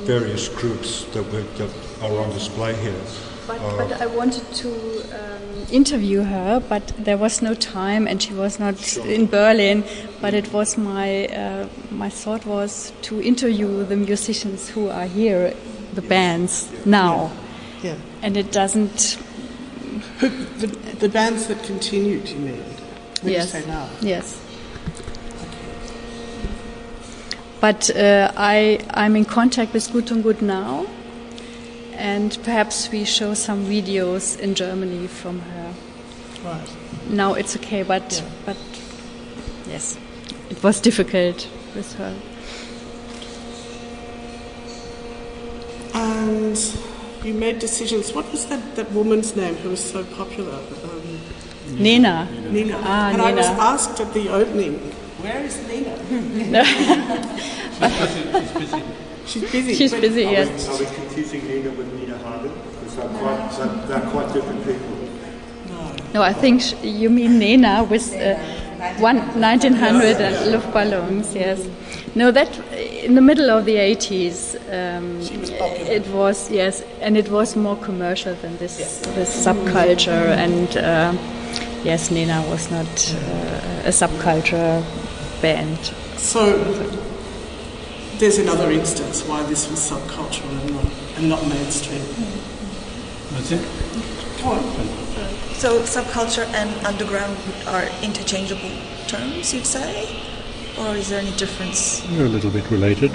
[0.06, 3.02] various groups that, were, that are on display here.
[3.48, 4.93] But, but I wanted to
[5.68, 9.84] um, interview her, but there was no time, and she was not in Berlin.
[10.22, 15.54] But it was my uh, my thought was to interview the musicians who are here,
[15.94, 17.32] the bands now,
[17.82, 17.96] Yeah.
[18.22, 19.18] and it doesn't.
[20.20, 20.68] The,
[21.00, 22.64] the bands that continued, you mean?
[23.22, 23.54] When yes.
[23.54, 23.90] you say now.
[24.02, 24.40] Yes.
[27.60, 30.86] But uh, I I'm in contact with Gudrun Gut now,
[31.98, 35.74] and perhaps we show some videos in Germany from her.
[36.44, 36.70] Right.
[37.10, 38.30] Now it's okay, but Yeah.
[38.46, 38.58] but
[39.68, 39.98] yes,
[40.50, 42.14] it was difficult with her.
[45.94, 46.58] And
[47.24, 48.14] you made decisions.
[48.14, 50.56] What was that, that woman's name who was so popular?
[50.84, 51.20] Um,
[51.78, 52.28] Nena.
[52.50, 52.80] Nina.
[52.84, 54.80] Ah, and I was asked at the opening,
[55.22, 55.96] where is Nina?
[58.34, 58.82] She's busy.
[58.82, 59.13] She's
[59.92, 60.68] but- busy, Are yes.
[60.68, 62.52] we, are we confusing Nina with Nina Hagen?
[62.80, 65.04] Because they're quite, they're, they're quite different people.
[66.14, 68.36] No, I think sh- you mean Nena with uh,
[69.00, 71.34] one 1900 and Luftballons.
[71.34, 71.68] Yes.
[72.16, 72.56] No, that
[73.04, 75.18] in the middle of the 80s, um,
[75.90, 78.78] it was yes, and it was more commercial than this
[79.16, 80.28] this subculture.
[80.38, 81.14] And uh,
[81.84, 84.84] yes, Nena was not uh, a subculture
[85.42, 85.80] band.
[86.18, 86.54] So
[88.20, 90.86] there's another instance why this was subcultural and not,
[91.18, 92.02] and not mainstream.
[93.32, 93.66] That's it.
[94.40, 94.64] Come on.
[95.56, 98.72] So subculture and underground are interchangeable
[99.08, 100.22] terms, you'd say?
[100.80, 102.02] Or is there any difference?
[102.02, 103.12] They're a little bit related.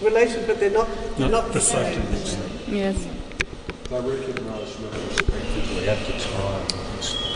[0.00, 2.00] Related, but they're not, they're Not not the same.
[2.68, 3.06] Yes.
[3.88, 6.64] They recognised retrospectively at the time,
[6.98, 7.32] it's-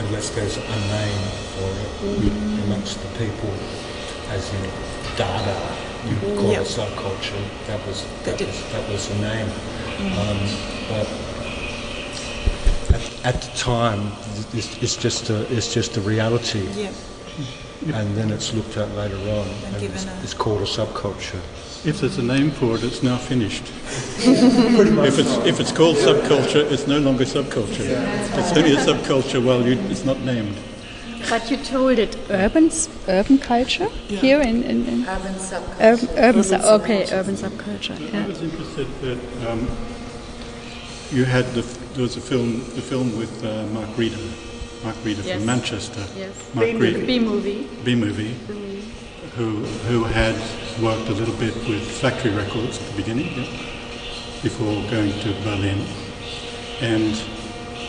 [0.00, 2.62] unless there's a name for it mm-hmm.
[2.64, 3.52] amongst the people,
[4.30, 5.56] as in Dada,
[6.08, 6.62] you call Yep.
[6.62, 7.42] it subculture.
[7.66, 9.48] That was They that was that was the name.
[10.18, 10.38] Um,
[10.88, 11.06] but
[12.94, 14.12] at, at the time,
[14.54, 16.90] it's, it's just a it's just a reality, Yeah.
[17.98, 21.40] and then it's looked at later on, and given it's, a- it's called a subculture.
[21.82, 23.64] If there's a name for it, it's now finished.
[24.18, 27.86] if it's if it's called subculture, it's no longer subculture.
[28.38, 30.56] It's only a subculture while you, it's not named.
[31.28, 32.70] But you told it urban
[33.08, 35.80] urban culture here in, in, in Urban subculture.
[35.80, 37.96] urban, urban, sub- okay urban subculture.
[37.96, 38.26] I Yeah.
[38.26, 39.18] was interested that
[39.50, 39.68] um,
[41.12, 41.62] you had the,
[41.94, 44.16] there was a film the film with uh, Mark Reeder,
[44.84, 45.36] Mark Reeder Yes.
[45.36, 46.04] from Manchester.
[46.16, 46.32] Yes.
[46.54, 47.68] Mark Reeder, B movie.
[47.84, 48.34] B movie,
[49.36, 50.34] who who had
[50.82, 53.46] worked a little bit with Factory Records at the beginning, yeah,
[54.42, 55.84] before going to Berlin,
[56.80, 57.14] and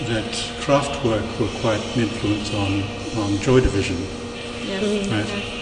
[0.08, 2.84] that Kraftwerk were quite an influence on
[3.24, 3.98] on Joy Division.
[4.66, 5.08] Yes.
[5.10, 5.58] Right.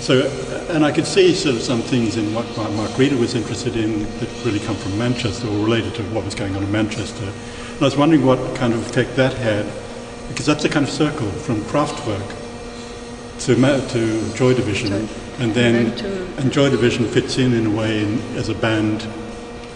[0.00, 3.16] So, uh, and I could see sort of some things in what Mark Mark Reeder
[3.16, 6.62] was interested in that really come from Manchester or related to what was going on
[6.62, 7.24] in Manchester.
[7.24, 9.66] And I was wondering what kind of effect that had,
[10.28, 12.34] because that's a kind of circle from Kraftwerk
[13.40, 17.66] to, Ma- to Joy Division, and then And then and Joy Division fits in in
[17.66, 19.06] a way in, as a band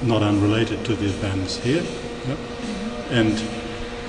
[0.02, 1.82] not unrelated to the bands here.
[2.26, 2.38] Yep.
[3.10, 3.44] And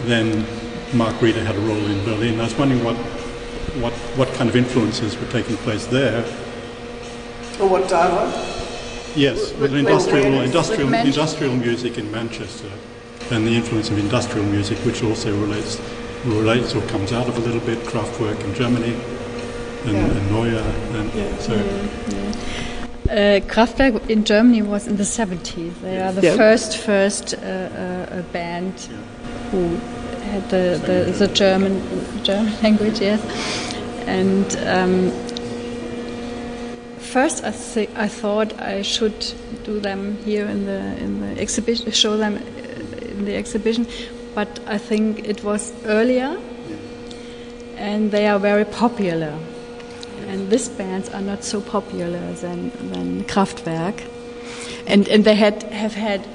[0.03, 0.45] then
[0.93, 2.39] Mark Reeder had a role in Berlin.
[2.39, 2.95] I was wondering what,
[3.81, 6.23] what, what kind of influences were taking place there.
[7.59, 8.33] Or what dialogue?
[9.15, 10.47] Yes, With- with with industrial, awareness.
[10.47, 12.69] industrial, With industrial music in Manchester,
[13.31, 15.79] and the influence of industrial music, which also relates,
[16.25, 18.93] relates or comes out of a little bit Kraftwerk in Germany,
[19.85, 20.05] and, Yeah.
[20.05, 20.59] and Neuer,
[20.99, 21.53] and so.
[21.57, 22.74] Mm-hmm.
[23.09, 25.73] Uh, Kraftwerk in Germany was in the 70s.
[25.81, 26.35] They are the Yeah.
[26.35, 28.73] first first uh, uh, band
[29.51, 29.77] who
[30.31, 31.81] had the, the, the German
[32.23, 33.21] German language, yes.
[34.07, 35.11] And um,
[36.97, 41.91] first, I thi- I thought I should do them here in the in the exhibition,
[41.91, 43.85] show them uh, in the exhibition,
[44.33, 46.37] but I think it was earlier,
[47.77, 49.33] and they are very popular
[50.35, 53.97] and these bands are not so popular than, than Kraftwerk.
[54.85, 56.27] And, and they had, have had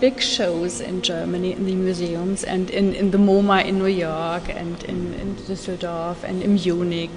[0.00, 4.48] big shows in Germany in the museums and in, in the MoMA in New York
[4.48, 7.10] and in, in Düsseldorf and in Munich.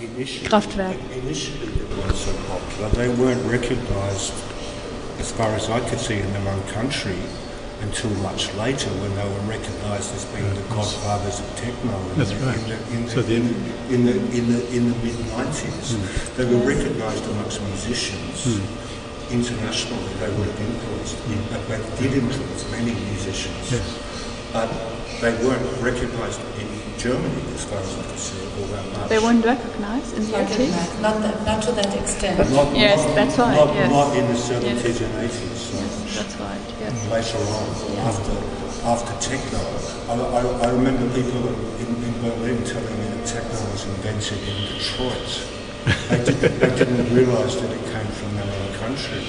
[0.00, 0.98] Initially, Kraftwerk.
[1.12, 2.88] initially weren't so popular.
[2.90, 4.34] They weren't recognised,
[5.18, 7.18] as far as I could see, in their own country
[7.84, 11.92] until much later when they were recognised as being the godfathers of techno.
[11.92, 12.58] In That's the, right.
[12.58, 16.36] In the, in So the, the- in the, in the, in the mid 90s, hmm.
[16.36, 18.48] they were recognised amongst musicians.
[18.48, 19.32] Hmm.
[19.32, 21.44] Internationally, they would have influenced, hmm.
[21.52, 23.72] but they did influence many musicians.
[23.72, 23.84] Yes.
[24.52, 24.70] But
[25.20, 26.73] they weren't recognised in
[27.04, 29.08] Germany, as far as I could see, all that much.
[29.10, 30.48] They weren't recognized in the 80s?
[30.48, 32.38] Recognized, not, that, not to that extent.
[32.48, 33.90] Not, Yes, not, that's right, Not, yes.
[33.92, 35.56] not in the 70s and 80s.
[35.68, 35.76] So
[36.16, 36.96] That's right, yes.
[37.12, 37.68] Later on,
[38.08, 38.32] after
[38.88, 39.60] after techno,
[40.08, 41.44] I, I, I remember people
[41.84, 45.28] in, in Berlin telling me that techno was invented in Detroit.
[46.08, 49.20] They didn't, they didn't realise that it came from another country,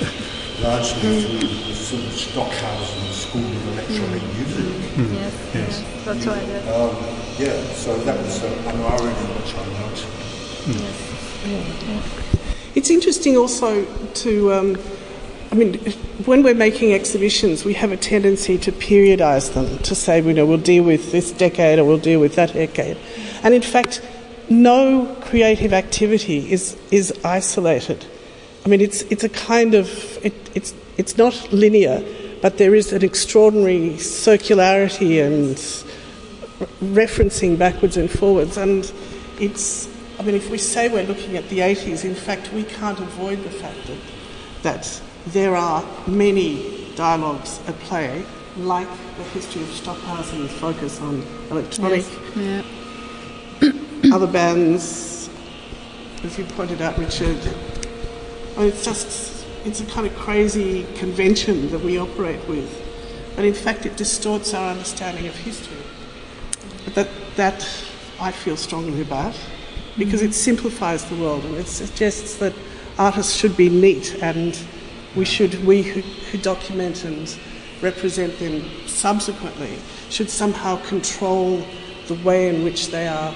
[0.64, 1.24] largely mm.
[1.24, 3.05] through the sort of Stockhausen
[3.36, 4.66] School of Electronic Music.
[5.12, 6.64] Yes, yes, that's right, yes.
[6.74, 6.96] Um,
[7.38, 10.08] yeah, so that was uh, an irony which I noted.
[12.76, 14.78] It's interesting also to um,
[15.52, 15.76] I mean,
[16.26, 20.46] when we're making exhibitions, we have a tendency to periodize them, to say, you know,
[20.46, 22.98] we'll deal with this decade or we'll deal with that decade.
[23.44, 24.02] And in fact,
[24.50, 28.06] no creative activity is, is isolated.
[28.66, 29.90] I mean, it's, it's a kind of,
[30.26, 32.04] it, it's, it's not linear,
[32.42, 35.56] but there is an extraordinary circularity and
[36.96, 38.58] referencing backwards and forwards.
[38.58, 38.92] And
[39.40, 43.00] it's, I mean, if we say we're looking at the 80s, in fact, we can't
[43.00, 43.98] avoid the fact that,
[44.64, 48.24] that there are many dialogues at play,
[48.58, 51.22] like the history of Stockhausen's focus on
[51.52, 52.06] electronic.
[52.36, 52.64] Yeah.
[54.14, 55.30] Other bands,
[56.24, 57.40] as you pointed out, Richard,
[58.56, 59.35] I mean, it's just,
[59.66, 62.82] it's a kind of crazy convention that we operate with.
[63.36, 65.78] But in fact, it distorts our understanding of history.
[66.86, 67.68] But that, that
[68.20, 69.36] I feel strongly about
[69.98, 72.54] because it simplifies the world and it suggests that
[72.98, 74.58] artists should be neat and
[75.16, 77.36] we should, we who, who document and
[77.82, 79.78] represent them subsequently,
[80.10, 81.66] should somehow control
[82.08, 83.34] the way in which they are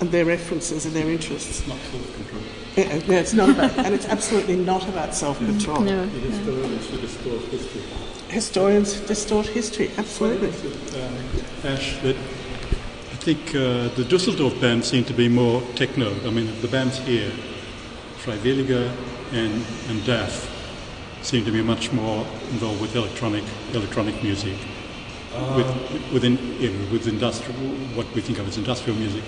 [0.00, 1.66] and their references and their interests.
[1.66, 2.57] Not self-control.
[2.76, 5.80] Yeah, no, it's not about, and it's absolutely not about self-control.
[5.80, 6.04] No.
[6.06, 7.82] Historians who distort history.
[8.28, 10.48] Historians distort history, absolutely.
[10.48, 11.14] Um,
[11.64, 16.14] Ash, that I think uh, the Dusseldorf band seem to be more techno.
[16.26, 17.32] I mean, the bands here,
[18.18, 18.92] Freiwilliger
[19.32, 20.48] and, and DAF,
[21.22, 23.44] seem to be much more involved with electronic
[23.74, 24.56] electronic music,
[25.56, 27.58] with, within you know, with industrial
[27.94, 29.24] what we think of as industrial music,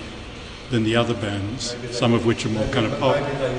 [0.71, 1.75] than the other bands.
[1.91, 3.17] Some of which are more kind of pop.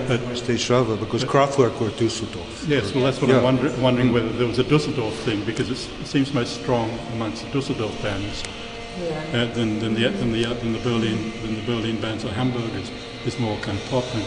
[0.08, 2.64] But Stage Travel, because Kraftwerk were Dusseldorf.
[2.66, 3.36] yes, well, that's what Yeah.
[3.36, 6.90] I'm wonder, wondering whether there was a Dusseldorf thing because it's, it seems most strong
[7.12, 8.42] amongst the Dusseldorf bands.
[9.32, 12.74] Uh, than, than, the, than, the, than the Berlin than the Berlin bands or Hamburg
[12.74, 12.90] is,
[13.24, 14.22] is more kind of pop and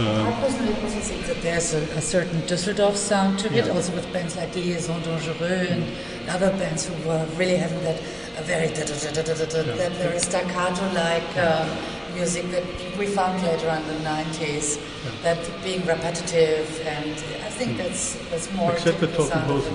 [0.00, 4.12] I personally also think that there's a, a certain Düsseldorf sound to it, also with
[4.12, 5.84] bands like Liaisons Dangereuses and
[6.28, 8.00] other bands who were really having that
[8.36, 11.68] a very very staccato-like um,
[12.14, 12.64] music that
[12.98, 14.78] we found later on in the 90s,
[15.22, 17.12] that being repetitive, and
[17.44, 19.74] I think that's that's more except the typical sound Toten Hosen.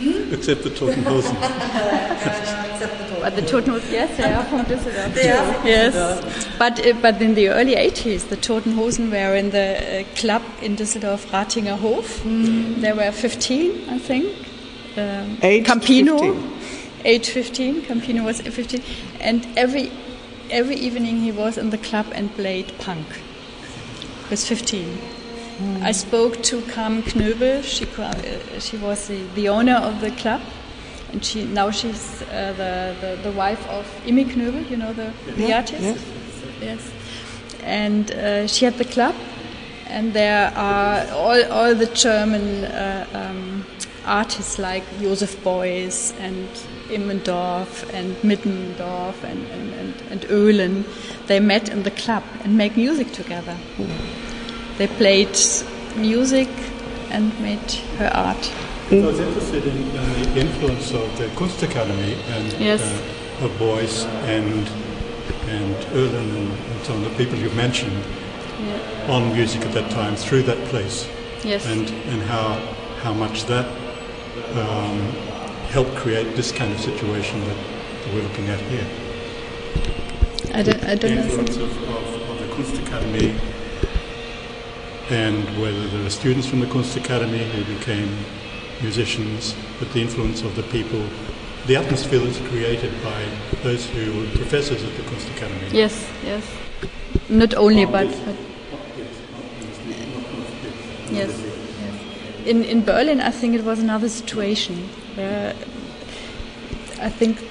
[0.00, 0.32] it.
[0.32, 1.36] Except the Toten Hosen.
[2.72, 5.14] Except the But the Toten Hosen, yes, they are from Düsseldorf.
[5.14, 6.48] They are from yes.
[6.58, 10.42] But uh, but in the early 80s, the Toten Hosen were in the uh, club
[10.62, 12.22] in Düsseldorf, Ratinger Hof.
[12.24, 14.26] There were 15, I think.
[14.96, 16.59] Um, Age Campino, 15.
[17.04, 17.82] Age 15.
[17.82, 18.82] Campino was 15,
[19.20, 19.90] and every
[20.50, 23.06] every evening he was in the club and played punk.
[24.24, 24.98] He was 15.
[25.82, 27.62] I spoke to Carmen Knoebel.
[27.62, 30.40] She uh, she was the, the owner of the club,
[31.12, 34.70] and she now she's uh, the, the the wife of Imi Knoebel.
[34.70, 35.82] You know the the artist.
[35.82, 35.96] yeah.
[36.62, 36.90] Yes.
[37.62, 39.14] And uh, she had the club,
[39.86, 43.66] and there are all all the German uh, um,
[44.06, 46.48] artists like Josef Beuys and
[46.90, 50.84] Immendorff and Mittendorf and, and, and, and Oehlen.
[51.26, 53.56] They met in the club and make music together.
[54.78, 55.36] They played
[55.96, 56.48] music
[57.10, 58.50] and made her art.
[58.90, 62.80] I was interested in, in the influence of the Kunstakademie and Yes.
[62.82, 64.68] uh, of Beuys and
[65.48, 68.04] and Oehlen and, and some of the people you've mentioned
[69.08, 71.08] on music at that time through that place,
[71.44, 71.64] Yes.
[71.66, 72.54] and and how
[73.02, 73.66] how much that
[74.54, 75.12] um,
[75.70, 77.56] helped create this kind of situation that,
[78.14, 78.86] we're looking at here.
[80.52, 81.22] I don't, I The don't know.
[81.22, 83.38] influence of, of, of the Kunstakademie
[85.10, 88.10] and whether there are students from the Kunstakademie who became
[88.80, 91.04] musicians, but the influence of the people,
[91.66, 93.22] the atmosphere that's created by
[93.62, 95.72] those who were professors at the Kunstakademie.
[95.72, 96.42] Yes, yes.
[97.28, 98.34] Not only, but, but
[101.12, 101.30] yes,
[101.82, 102.46] yes.
[102.46, 104.88] In in Berlin, I think it was another situation
[105.20, 105.54] where
[107.00, 107.42] I think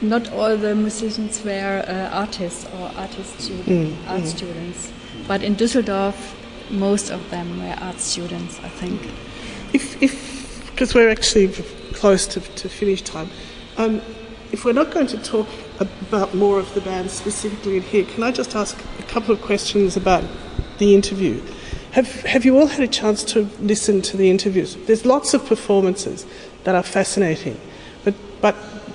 [0.00, 4.92] not all the musicians were uh, artists or artist student, art students,
[5.28, 6.34] but in Düsseldorf,
[6.70, 8.58] most of them were art students.
[8.60, 9.00] I think.
[9.72, 11.48] If, if because we're actually
[11.94, 13.28] close to, to finish time,
[13.76, 14.00] um,
[14.50, 15.48] if we're not going to talk
[15.80, 19.40] about more of the band specifically in here, can I just ask a couple of
[19.42, 20.24] questions about
[20.78, 21.40] the interview?
[21.92, 24.76] Have, have you all had a chance to listen to the interviews?
[24.86, 26.26] There's lots of performances
[26.64, 27.60] that are fascinating,
[28.04, 28.54] but, but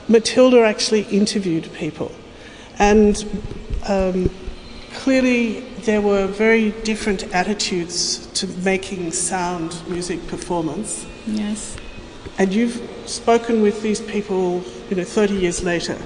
[0.10, 2.12] Matilda actually interviewed people.
[2.80, 3.16] And
[3.88, 4.30] um,
[4.94, 11.06] clearly there were very different attitudes to making sound music performance.
[11.26, 11.76] Yes,
[12.38, 15.98] And you've spoken with these people, you know, 30 years later.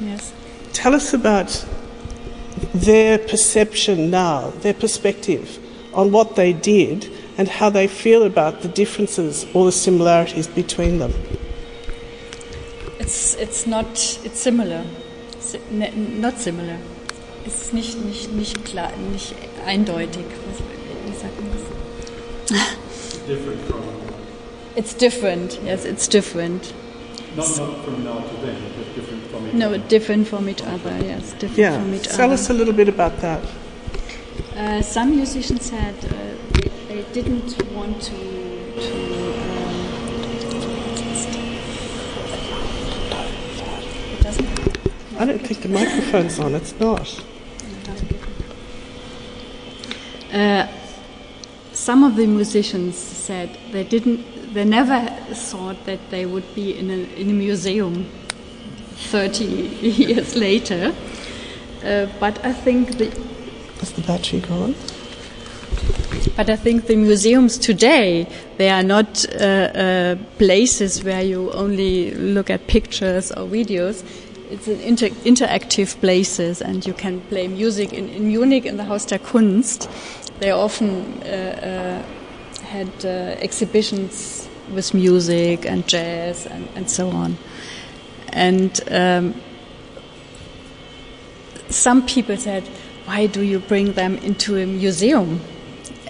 [0.00, 0.32] yes.
[0.72, 1.64] Tell us about
[2.74, 5.58] their perception now, their perspective
[5.94, 10.98] on what they did and how they feel about the differences or the similarities between
[10.98, 11.12] them.
[12.98, 13.86] It's, it's not,
[14.24, 14.84] it's similar.
[15.40, 16.78] Si- not similar.
[17.44, 19.34] It's nicht, nicht, nicht klar, nicht
[19.66, 20.24] eindeutig.
[20.46, 20.60] Was,
[21.06, 21.50] wie sagt man
[22.48, 23.26] das?
[23.26, 23.82] Different from,
[24.76, 26.72] It's different, yes, it's different.
[27.36, 29.78] not, not from now to then, but different from each No, other.
[29.88, 32.34] different from each other, yes, different Yeah, from each tell other.
[32.34, 33.42] us a little bit about that.
[34.56, 36.43] Uh, some musicians said uh, they, they
[37.12, 38.12] didn't want to.
[38.12, 38.94] to
[39.40, 39.94] um,
[44.12, 44.78] it doesn't.
[45.18, 47.24] I don't think the microphone's on, it's not.
[50.32, 50.66] Uh,
[51.72, 54.54] some of the musicians said they didn't.
[54.54, 58.06] They never thought that they would be in a, in a museum
[59.10, 59.44] 30
[59.80, 60.94] years later.
[61.84, 63.06] Uh, but I think the
[63.82, 64.74] Is the battery gone?
[66.36, 68.26] But I think the museums today,
[68.58, 74.04] they are not uh, uh, places where you only look at pictures or videos.
[74.50, 77.92] It's an inter- interactive places, and you can play music.
[77.92, 79.88] In, in Munich, in the Haus der Kunst,
[80.40, 87.36] they often uh, uh, had uh, exhibitions with music and jazz and, and so on.
[88.32, 89.34] And um,
[91.68, 92.64] some people said,
[93.04, 95.40] why do you bring them into a museum?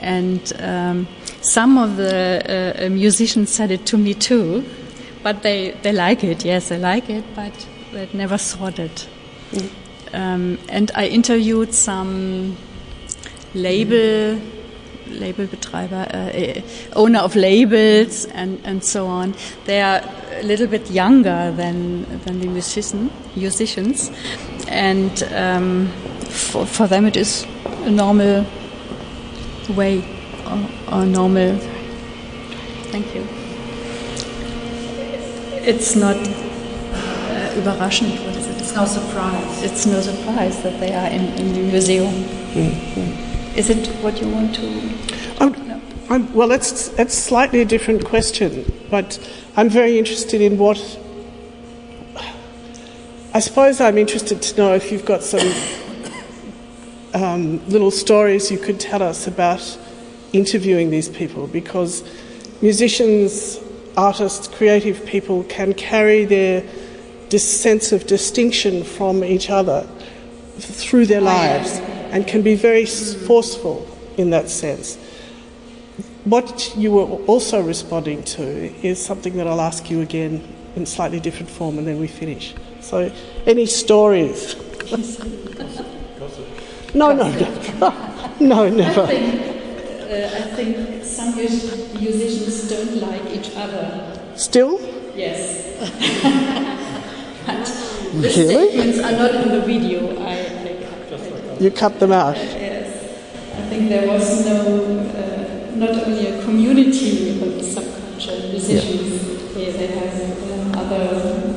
[0.05, 1.09] And um,
[1.41, 4.63] some of the uh, uh, musicians said it to me too,
[5.23, 7.53] but they, they like it, yes, they like it, but
[7.93, 9.09] they never thought it.
[10.13, 12.57] Um, and I interviewed some
[13.55, 14.39] label
[15.07, 19.35] labelbetreiber, uh, uh, owner of labels, and, and so on.
[19.65, 20.03] They are
[20.33, 24.11] a little bit younger than than the musician musicians,
[24.69, 25.89] and um,
[26.29, 27.47] for for them it is
[27.85, 28.45] a normal
[29.71, 30.03] way
[30.47, 31.59] or, or normal.
[32.91, 33.27] Thank you.
[35.67, 38.19] It's not uh, überraschend.
[38.27, 38.61] What is it?
[38.61, 39.63] It's no surprise.
[39.63, 42.13] It's no surprise that they are in, in the museum.
[42.53, 43.57] Mm, mm.
[43.57, 44.93] Is it what you want to?
[45.41, 49.19] I'm, I'm, well, that's, that's slightly a different question, but
[49.57, 51.01] I'm very interested in what.
[53.33, 55.41] I suppose I'm interested to know if you've got some
[57.15, 59.79] um, little stories you could tell us about
[60.33, 62.03] interviewing these people, because
[62.61, 63.61] musicians,
[63.97, 66.65] artists, creative people can carry their
[67.39, 69.87] sense of distinction from each other
[70.59, 71.79] through their lives
[72.13, 73.87] and can be very forceful
[74.17, 74.97] in that sense.
[76.25, 78.43] What you were also responding to
[78.87, 80.43] is something that I'll ask you again
[80.77, 82.55] in slightly different form and then we finish.
[82.81, 83.13] So,
[83.47, 84.55] any stories?
[86.95, 87.95] no, no, no.
[88.41, 89.03] no, never.
[89.03, 94.13] Uh, I think some musicians don't like each other.
[94.37, 94.79] Still?
[95.17, 95.65] Yes.
[97.47, 98.69] the Really?
[98.71, 100.17] statements are not in the video.
[100.23, 100.77] I, I
[101.11, 101.61] cut it.
[101.61, 102.37] You cut them out.
[102.37, 102.87] Yes.
[103.57, 104.57] I think there was no,
[105.15, 109.55] uh, not only a community of subculture musicians.
[109.55, 110.15] They, they have
[110.53, 111.54] um, other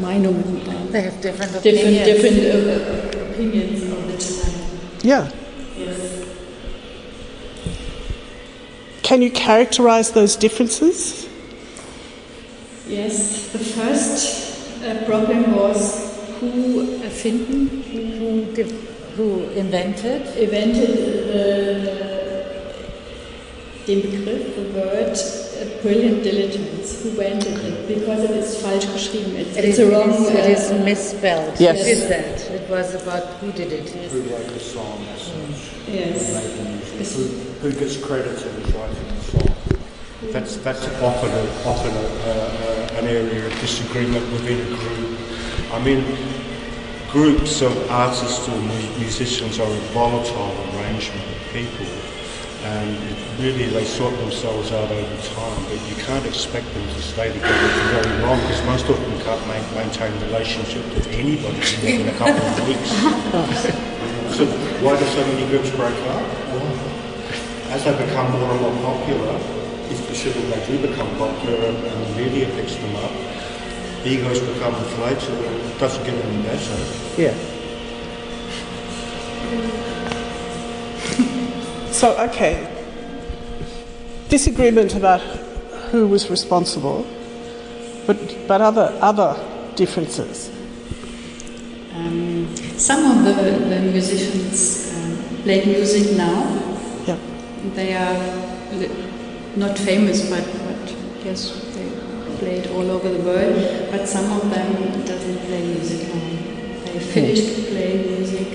[0.00, 0.60] Meinungen.
[0.68, 2.06] uh, They have different different opinions.
[2.06, 4.54] different uh, opinions of the time.
[5.02, 5.30] Yeah.
[5.78, 6.00] Yes.
[9.02, 11.28] Can you characterize those differences?
[12.88, 17.68] Yes, the first uh, problem was who erfinden,
[18.18, 18.72] Who, div-
[19.16, 20.26] who invented?
[20.36, 20.96] invented
[21.28, 21.44] the,
[23.86, 25.16] den Begriff, the word
[25.64, 27.02] uh, brilliant Dilettantes.
[27.02, 27.88] Who invented it?
[27.88, 29.36] Because it is falsch geschrieben.
[29.36, 30.10] It's, It it's is, a wrong.
[30.10, 31.60] it is uh, misspelled.
[31.60, 31.78] Yes.
[31.78, 32.50] Who did that?
[32.50, 33.88] It was about who did it.
[33.90, 35.88] Who wrote the song as such?
[35.88, 36.32] yes.
[36.34, 37.16] Made the music.
[37.60, 38.48] Who, who gets credit for
[38.78, 39.56] writing the song?
[40.32, 45.18] That's, that's often, a, often a, uh, an area of disagreement within a group.
[45.72, 46.02] I mean,
[47.10, 48.58] groups of artists or
[48.98, 51.86] musicians are a volatile arrangement of people
[52.64, 52.96] and
[53.38, 57.68] really they sort themselves out over time but you can't expect them to stay together
[57.68, 62.12] for very long because most of them can't ma- maintain relationships with anybody within a
[62.16, 63.84] couple of weeks.
[64.34, 64.44] So
[64.82, 66.26] why do so many groups break up?
[66.50, 66.66] Well,
[67.70, 69.36] as they become more and more popular,
[69.94, 73.12] if assuming they do become popular and, and the media picks them up,
[74.02, 76.76] the egos become inflated and it doesn't get any better.
[77.16, 77.34] Yeah.
[79.54, 79.83] Mm.
[81.94, 82.58] So, okay.
[84.28, 85.20] Disagreement about
[85.92, 87.06] who was responsible,
[88.04, 88.18] but,
[88.48, 89.38] but other, other
[89.76, 90.50] differences.
[91.94, 96.42] Um, some of the, the musicians um, played music now.
[97.06, 97.16] Yeah.
[97.74, 101.88] They are not famous, but, but yes, they
[102.38, 103.54] played all over the world.
[103.92, 106.92] But some of them doesn't play music now.
[106.92, 108.48] They finished playing music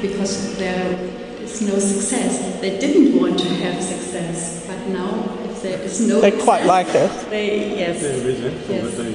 [0.00, 1.15] because there
[1.56, 2.60] is no success.
[2.60, 6.88] They didn't want to have success, but now if there is no, They quite like
[6.88, 7.10] it.
[7.30, 8.94] They yes, They're resentful Yes.
[8.96, 9.12] that they,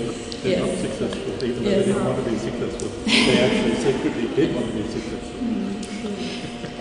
[0.50, 0.82] they're not Yes.
[0.82, 1.80] successful, even though Yes.
[1.86, 2.90] they didn't want to be successful.
[3.06, 5.38] They actually secretly did want to be successful.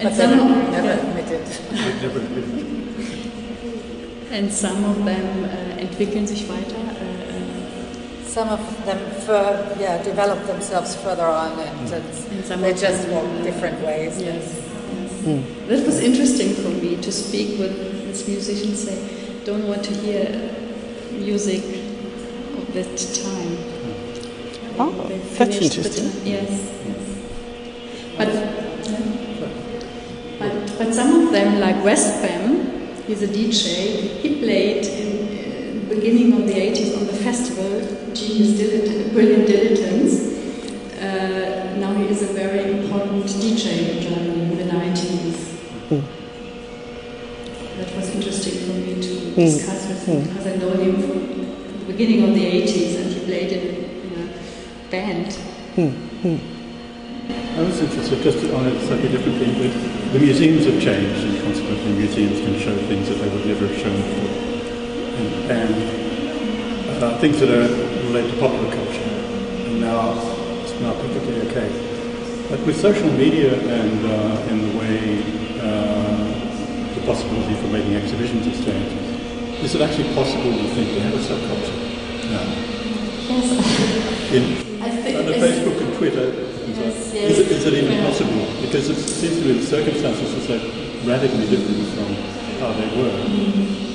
[0.00, 1.44] and But some never, never admitted.
[1.70, 2.66] They never admitted.
[4.32, 6.76] and some of them äh, entwickeln sich weiter.
[6.76, 7.20] Äh,
[8.30, 13.10] Some of them, fur, yeah, develop themselves further on, and, And some they just them,
[13.16, 14.22] walk uh, different ways.
[14.22, 14.44] Yes.
[15.26, 15.68] Yes.
[15.68, 18.98] That was interesting for me to speak with this musicians say,
[19.44, 20.24] don't want to hear
[21.12, 21.62] music
[22.56, 23.56] of that time.
[24.78, 26.10] Oh, They that's finished the interesting.
[26.24, 26.50] Yes,
[26.86, 27.02] yes.
[28.16, 28.30] But,
[30.38, 35.94] but, but some of them, like Westbam, he's a DJ, he played in uh, the
[35.96, 37.80] beginning of the 80s on the festival,
[38.14, 40.28] Genius Dilet- Brilliant Dilettantes.
[41.00, 45.36] Uh, now he is a very important DJ in Germany in the 90s.
[47.78, 48.74] That was interesting for
[49.40, 53.00] me to discuss with him because I know him from the beginning of the 80s
[53.00, 53.62] and he played in,
[54.04, 55.38] in a band.
[57.56, 61.42] I was interested, just on a slightly different thing, that the museums have changed and
[61.42, 64.50] consequently museums can show things that they would never have shown before.
[65.20, 67.68] And, and uh, things that are
[68.06, 69.10] related to popular culture.
[69.66, 70.12] And now
[70.62, 71.68] it's now perfectly okay.
[72.48, 75.22] But with social media and uh, in the way
[75.60, 79.09] uh, the possibility for making exhibitions has changed,
[79.62, 81.78] is it actually possible, you think, to have a subculture
[82.30, 82.44] now?
[83.28, 84.42] Yes, In,
[84.82, 86.26] I think under Facebook and Twitter,
[86.64, 88.06] and so- Yes, is, it, it even Yeah.
[88.08, 88.46] possible?
[88.62, 90.56] Because it seems to me the circumstances are so
[91.04, 92.08] radically different from
[92.60, 93.12] how they were.
[93.28, 93.90] Mm-hmm.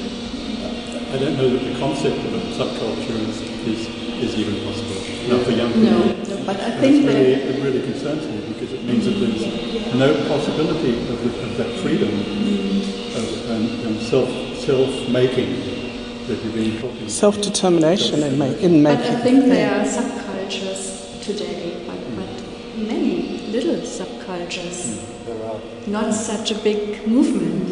[1.14, 3.88] I don't know that the concept of a subculture is, is,
[4.22, 5.00] is even possible.
[5.32, 5.90] Not for young people.
[5.90, 9.06] No, no, but I And think it's really, it really concerns me because it means
[9.06, 12.12] that there's no possibility of, the, of that freedom
[13.16, 14.30] of, and, and self
[14.66, 15.52] self making
[16.28, 17.12] that you've been talking about.
[17.12, 19.16] Self determination in, ma- in But making.
[19.16, 22.30] I think there are subcultures today, but, but
[22.78, 24.78] many little subcultures.
[24.98, 25.60] Hmm, there are.
[25.88, 27.70] Not such a big movement.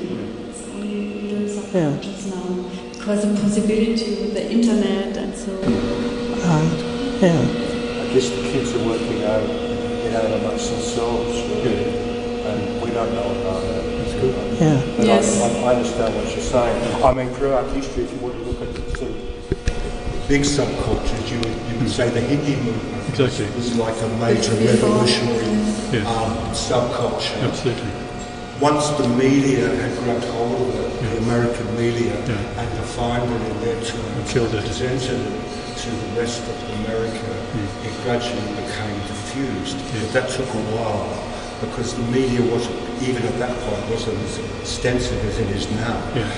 [0.49, 2.69] It's only little subcultures now.
[2.91, 6.43] Because of possibility with the internet and so Right.
[6.45, 8.03] Um, yeah.
[8.03, 9.41] I guess the kids are working out,
[10.03, 11.85] you know, amongst themselves, really.
[12.45, 14.02] And we don't know about that.
[14.31, 14.61] That's.
[14.61, 14.95] Yeah.
[14.97, 15.41] But Yes.
[15.41, 17.03] I, I, I understand what you're saying.
[17.03, 21.37] I mean, throughout history, if you want to look at sort of big subcultures, you
[21.39, 23.45] would, you would say the hippie movement Exactly.
[23.55, 25.59] was like a major revolutionary
[25.93, 26.07] Yes.
[26.07, 27.37] um, subculture.
[27.43, 27.91] Absolutely.
[28.61, 32.59] Once the media had grabbed hold of it, the American media, Yeah.
[32.61, 34.63] and defined it in their terms, killed it.
[34.65, 36.55] presented it to the rest of
[36.85, 37.29] America,
[37.83, 39.77] it gradually became diffused.
[39.91, 41.11] But that took a while
[41.61, 42.79] because the media wasn't,
[43.09, 45.95] even at that point, wasn't as extensive as it is now.
[46.15, 46.29] Yeah.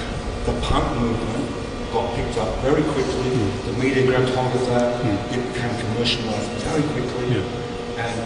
[0.46, 1.46] The punk movement
[1.94, 3.30] got picked up very quickly.
[3.70, 5.06] The media grabbed hold of that.
[5.34, 7.38] It became commercialized very quickly.
[7.38, 8.02] Yeah.
[8.06, 8.18] And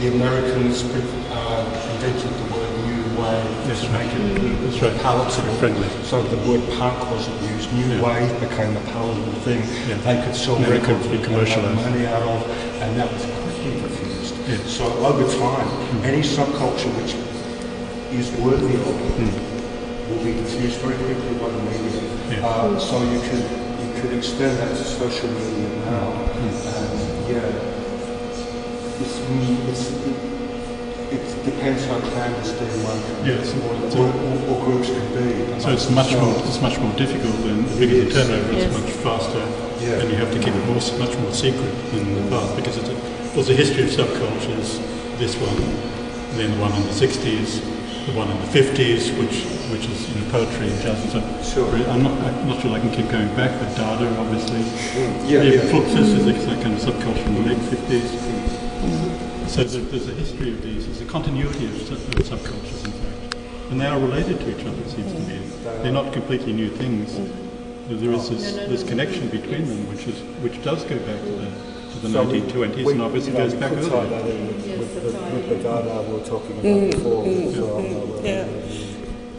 [0.00, 4.06] the Americans uh, invented the word new wave That's to right.
[4.06, 5.00] make it That's right.
[5.02, 5.54] palatable.
[5.54, 5.88] Friendly.
[6.04, 7.72] So the word punk wasn't used.
[7.72, 8.02] New Yeah.
[8.02, 9.60] wave became a palatable thing.
[9.88, 9.96] Yeah.
[10.02, 11.76] They could sell And it could records be and commercialized.
[11.76, 12.50] money out of,
[12.82, 14.03] and that was quickly.
[14.46, 14.58] Yeah.
[14.66, 15.68] So over time,
[16.04, 17.14] any subculture which
[18.12, 18.94] is worthy of
[20.10, 22.02] will be diffused very quickly by the media.
[22.30, 22.46] Yeah.
[22.46, 23.46] Uh, so you could
[23.80, 26.52] you could extend that to social media now, and
[27.24, 27.40] yeah,
[29.00, 30.16] it's, mm, it's, it,
[31.16, 33.48] it depends how clandestine one can, Yes.
[33.64, 35.60] or, So- or, or, or groups can be.
[35.60, 38.28] So it's much more it's much more difficult than the bigger the Yes.
[38.28, 38.68] turnover Yes.
[38.68, 39.44] is much faster,
[39.80, 40.00] Yeah.
[40.04, 42.90] and you have to keep it more much more secret than the past because it's
[42.90, 44.78] a, there's a history of subcultures.
[45.18, 45.56] This one,
[46.36, 47.60] then the one in the '60s,
[48.06, 51.20] the one in the '50s, which which is you know poetry and jazz and so.
[51.42, 51.68] Sure.
[51.90, 54.62] I'm not I'm not sure I can keep going back, but Dada obviously.
[54.62, 55.26] Hmm.
[55.28, 55.72] Yeah, Even yeah.
[55.72, 58.10] Fluxus is a kind of subculture in the late '50s.
[58.82, 59.46] Hmm.
[59.48, 60.86] So there- there's a history of these.
[60.86, 63.36] There's a continuity of, sub- of subcultures, in fact,
[63.70, 64.80] and they are related to each other.
[64.82, 65.38] It seems to me
[65.82, 67.16] they're not completely new things.
[67.16, 67.30] Hmm.
[68.00, 70.96] There is this, No, no, no, this connection between them, which is which does go
[71.00, 71.48] back to the
[71.94, 74.10] to the So 1920s, we- and obviously you know, goes back could tie earlier.
[74.22, 75.32] that in with, Yes, with, the, right.
[75.34, 77.78] with the Dada we were talking about before as well.
[77.78, 78.46] uh, Yeah.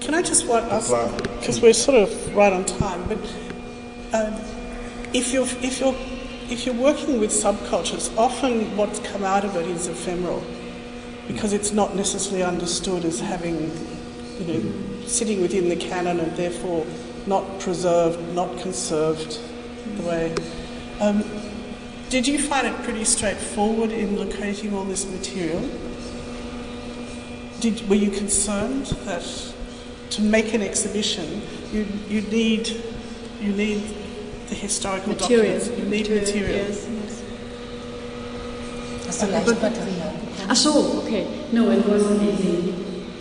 [0.02, 0.92] Can I just want us,
[1.40, 3.18] because we're sort of right on time, but
[4.14, 4.34] um,
[5.14, 5.96] if you're if you're
[6.50, 10.44] if you're working with subcultures, often what's come out of it is ephemeral.
[11.28, 13.72] because it's not necessarily understood as having,
[14.40, 14.62] you know,
[15.08, 16.86] sitting within the canon and therefore
[17.26, 19.40] not preserved, not conserved
[19.98, 20.36] the way.
[21.02, 21.24] Um,
[22.16, 25.60] did you find it pretty straightforward in locating all this material?
[27.60, 29.22] Did, were you concerned that
[30.12, 31.42] to make an exhibition,
[31.74, 32.70] you, you need
[33.42, 33.84] you need
[34.48, 35.60] the historical Material.
[35.60, 35.78] documents.
[35.78, 36.56] You need material.
[36.56, 37.22] Yes, yes.
[39.08, 40.14] Hast du leicht Material?
[40.48, 41.28] Ach so, okay.
[41.52, 42.74] No, it wasn't easy.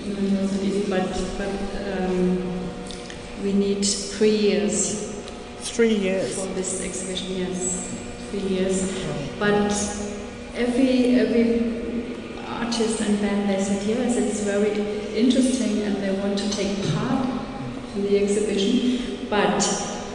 [0.07, 1.03] No, it wasn't easy, but,
[1.37, 1.51] but
[1.99, 2.39] um,
[3.43, 5.17] we need three years
[5.63, 6.37] Three years.
[6.39, 8.04] for this exhibition, yes.
[8.35, 8.91] Three years.
[9.39, 9.71] But
[10.57, 14.73] every, every artist and band, they said, yes, it's very
[15.17, 17.29] interesting and they want to take part
[17.95, 19.29] in the exhibition.
[19.31, 19.61] But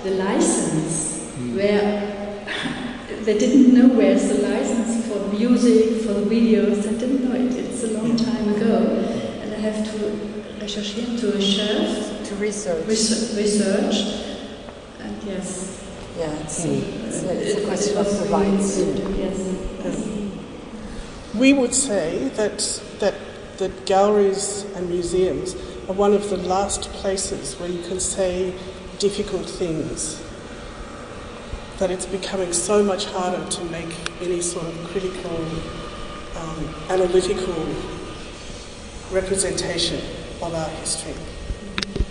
[0.03, 1.55] the license, hmm.
[1.55, 2.43] where
[3.23, 7.55] they didn't know where's the license for music, for the videos, they didn't know it.
[7.55, 8.97] It's a long time ago.
[9.43, 9.97] And I have to
[10.59, 12.85] rechercher, to research, To research.
[12.85, 14.25] research, research.
[14.99, 15.85] And yes,
[16.17, 18.77] Yeah, it's, it's, a, it's a question of the rights.
[18.77, 20.05] good, Yes.
[21.35, 22.59] We would say that
[22.99, 23.15] that
[23.57, 25.55] that galleries and museums
[25.87, 28.53] are one of the last places where you can say
[28.99, 30.21] difficult things.
[31.79, 35.37] That it's becoming so much harder to make any sort of critical,
[36.35, 37.65] um, analytical
[39.11, 40.01] representation
[40.41, 41.15] of our history.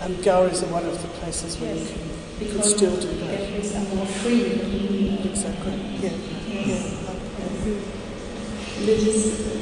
[0.01, 2.08] And galleries are one of the places where you can,
[2.39, 3.37] you can still do that.
[3.37, 5.19] galleries are more free.
[5.23, 5.73] Exactly.
[5.99, 6.11] Yeah.
[6.47, 6.99] Yeah.
[8.81, 9.59] It is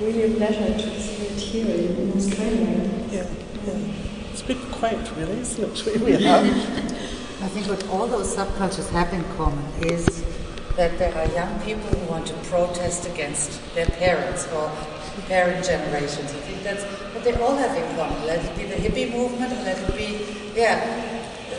[0.00, 2.90] really a pleasure to see it here in Australia.
[3.10, 3.26] Yeah.
[3.66, 4.30] yeah.
[4.30, 5.86] It's a bit quaint, really, isn't it?
[5.86, 6.44] Where we are.
[7.44, 10.24] I think what all those subcultures have in common is
[10.76, 14.70] that there are young people who want to protest against their parents or
[15.26, 16.32] parent generations.
[16.32, 16.84] I think that's
[17.14, 18.26] what they all have in common.
[18.26, 21.05] Let it be the hippie movement, or let it be, yeah,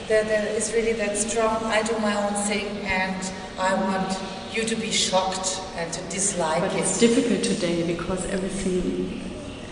[0.07, 4.17] there, there is really that strong, I do my own thing and I want
[4.53, 9.21] you to be shocked and to dislike But it's difficult today because everything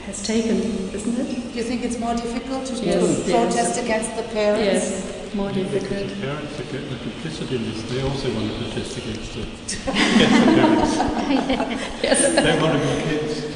[0.06, 0.58] has taken,
[0.94, 1.52] isn't it?
[1.52, 3.32] Do you think it's more difficult to, to Yes, yes.
[3.32, 4.92] protest against the parents?
[4.92, 6.10] Yes, more difficult.
[6.10, 9.48] The parents that get the complicity in this, they also want to protest against it.
[9.88, 11.82] against the parents.
[12.04, 12.20] Yes.
[12.36, 13.56] They want to be kids.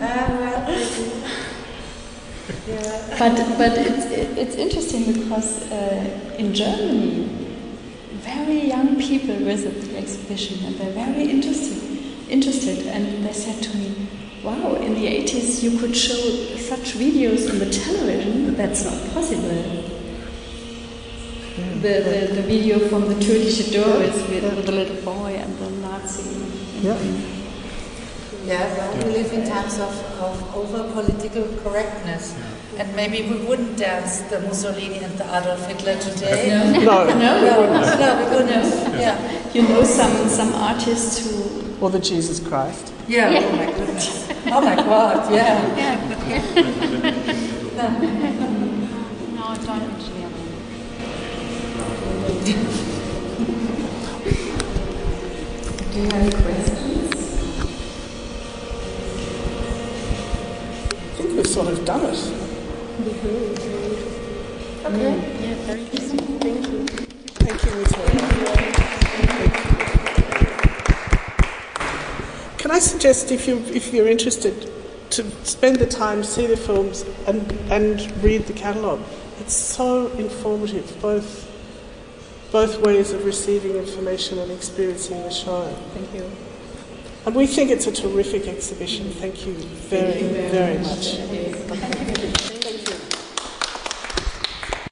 [0.00, 0.47] Um,
[3.18, 4.04] But but it's
[4.36, 7.24] it's interesting because uh, in Germany,
[8.20, 11.78] very young people visit the exhibition and they're very interested
[12.28, 14.08] interested and they said to me,
[14.44, 16.20] "Wow, in the 80s you could show
[16.58, 18.54] such videos on the television.
[18.54, 19.84] That's not possible."
[21.80, 25.70] The, the, the video from the Turkish Doors with, with the little boy and the
[25.80, 26.28] Nazi.
[26.82, 26.98] Yeah.
[28.44, 32.34] Yeah, well, we live in times of, of over political correctness.
[32.78, 36.48] And maybe we wouldn't dance the Mussolini and the Adolf Hitler today.
[36.84, 37.04] No.
[37.06, 38.50] No, No, no, we wouldn't.
[39.00, 39.18] Yeah.
[39.52, 42.92] You know some some artists who Or the Jesus Christ.
[43.08, 44.28] Yeah, oh my goodness.
[44.46, 45.58] Oh my god, yeah.
[49.34, 49.82] No, I don't.
[49.82, 50.26] Actually.
[55.92, 57.14] Do you have any questions?
[61.02, 62.47] I think we've sort of done it.
[62.98, 63.06] Okay.
[65.40, 66.18] Yeah, very interesting.
[66.40, 66.86] Thank you.
[67.38, 67.70] Thank you.
[72.58, 74.72] Can I suggest, if you if you're interested,
[75.10, 79.02] to spend the time, see the films, and and read the catalogue.
[79.38, 81.46] It's so informative, both
[82.50, 85.72] both ways of receiving information and experiencing the show.
[85.94, 86.28] Thank you.
[87.26, 89.10] And we think it's a terrific exhibition.
[89.10, 91.14] Thank you very, very much.
[91.14, 92.47] Thank you.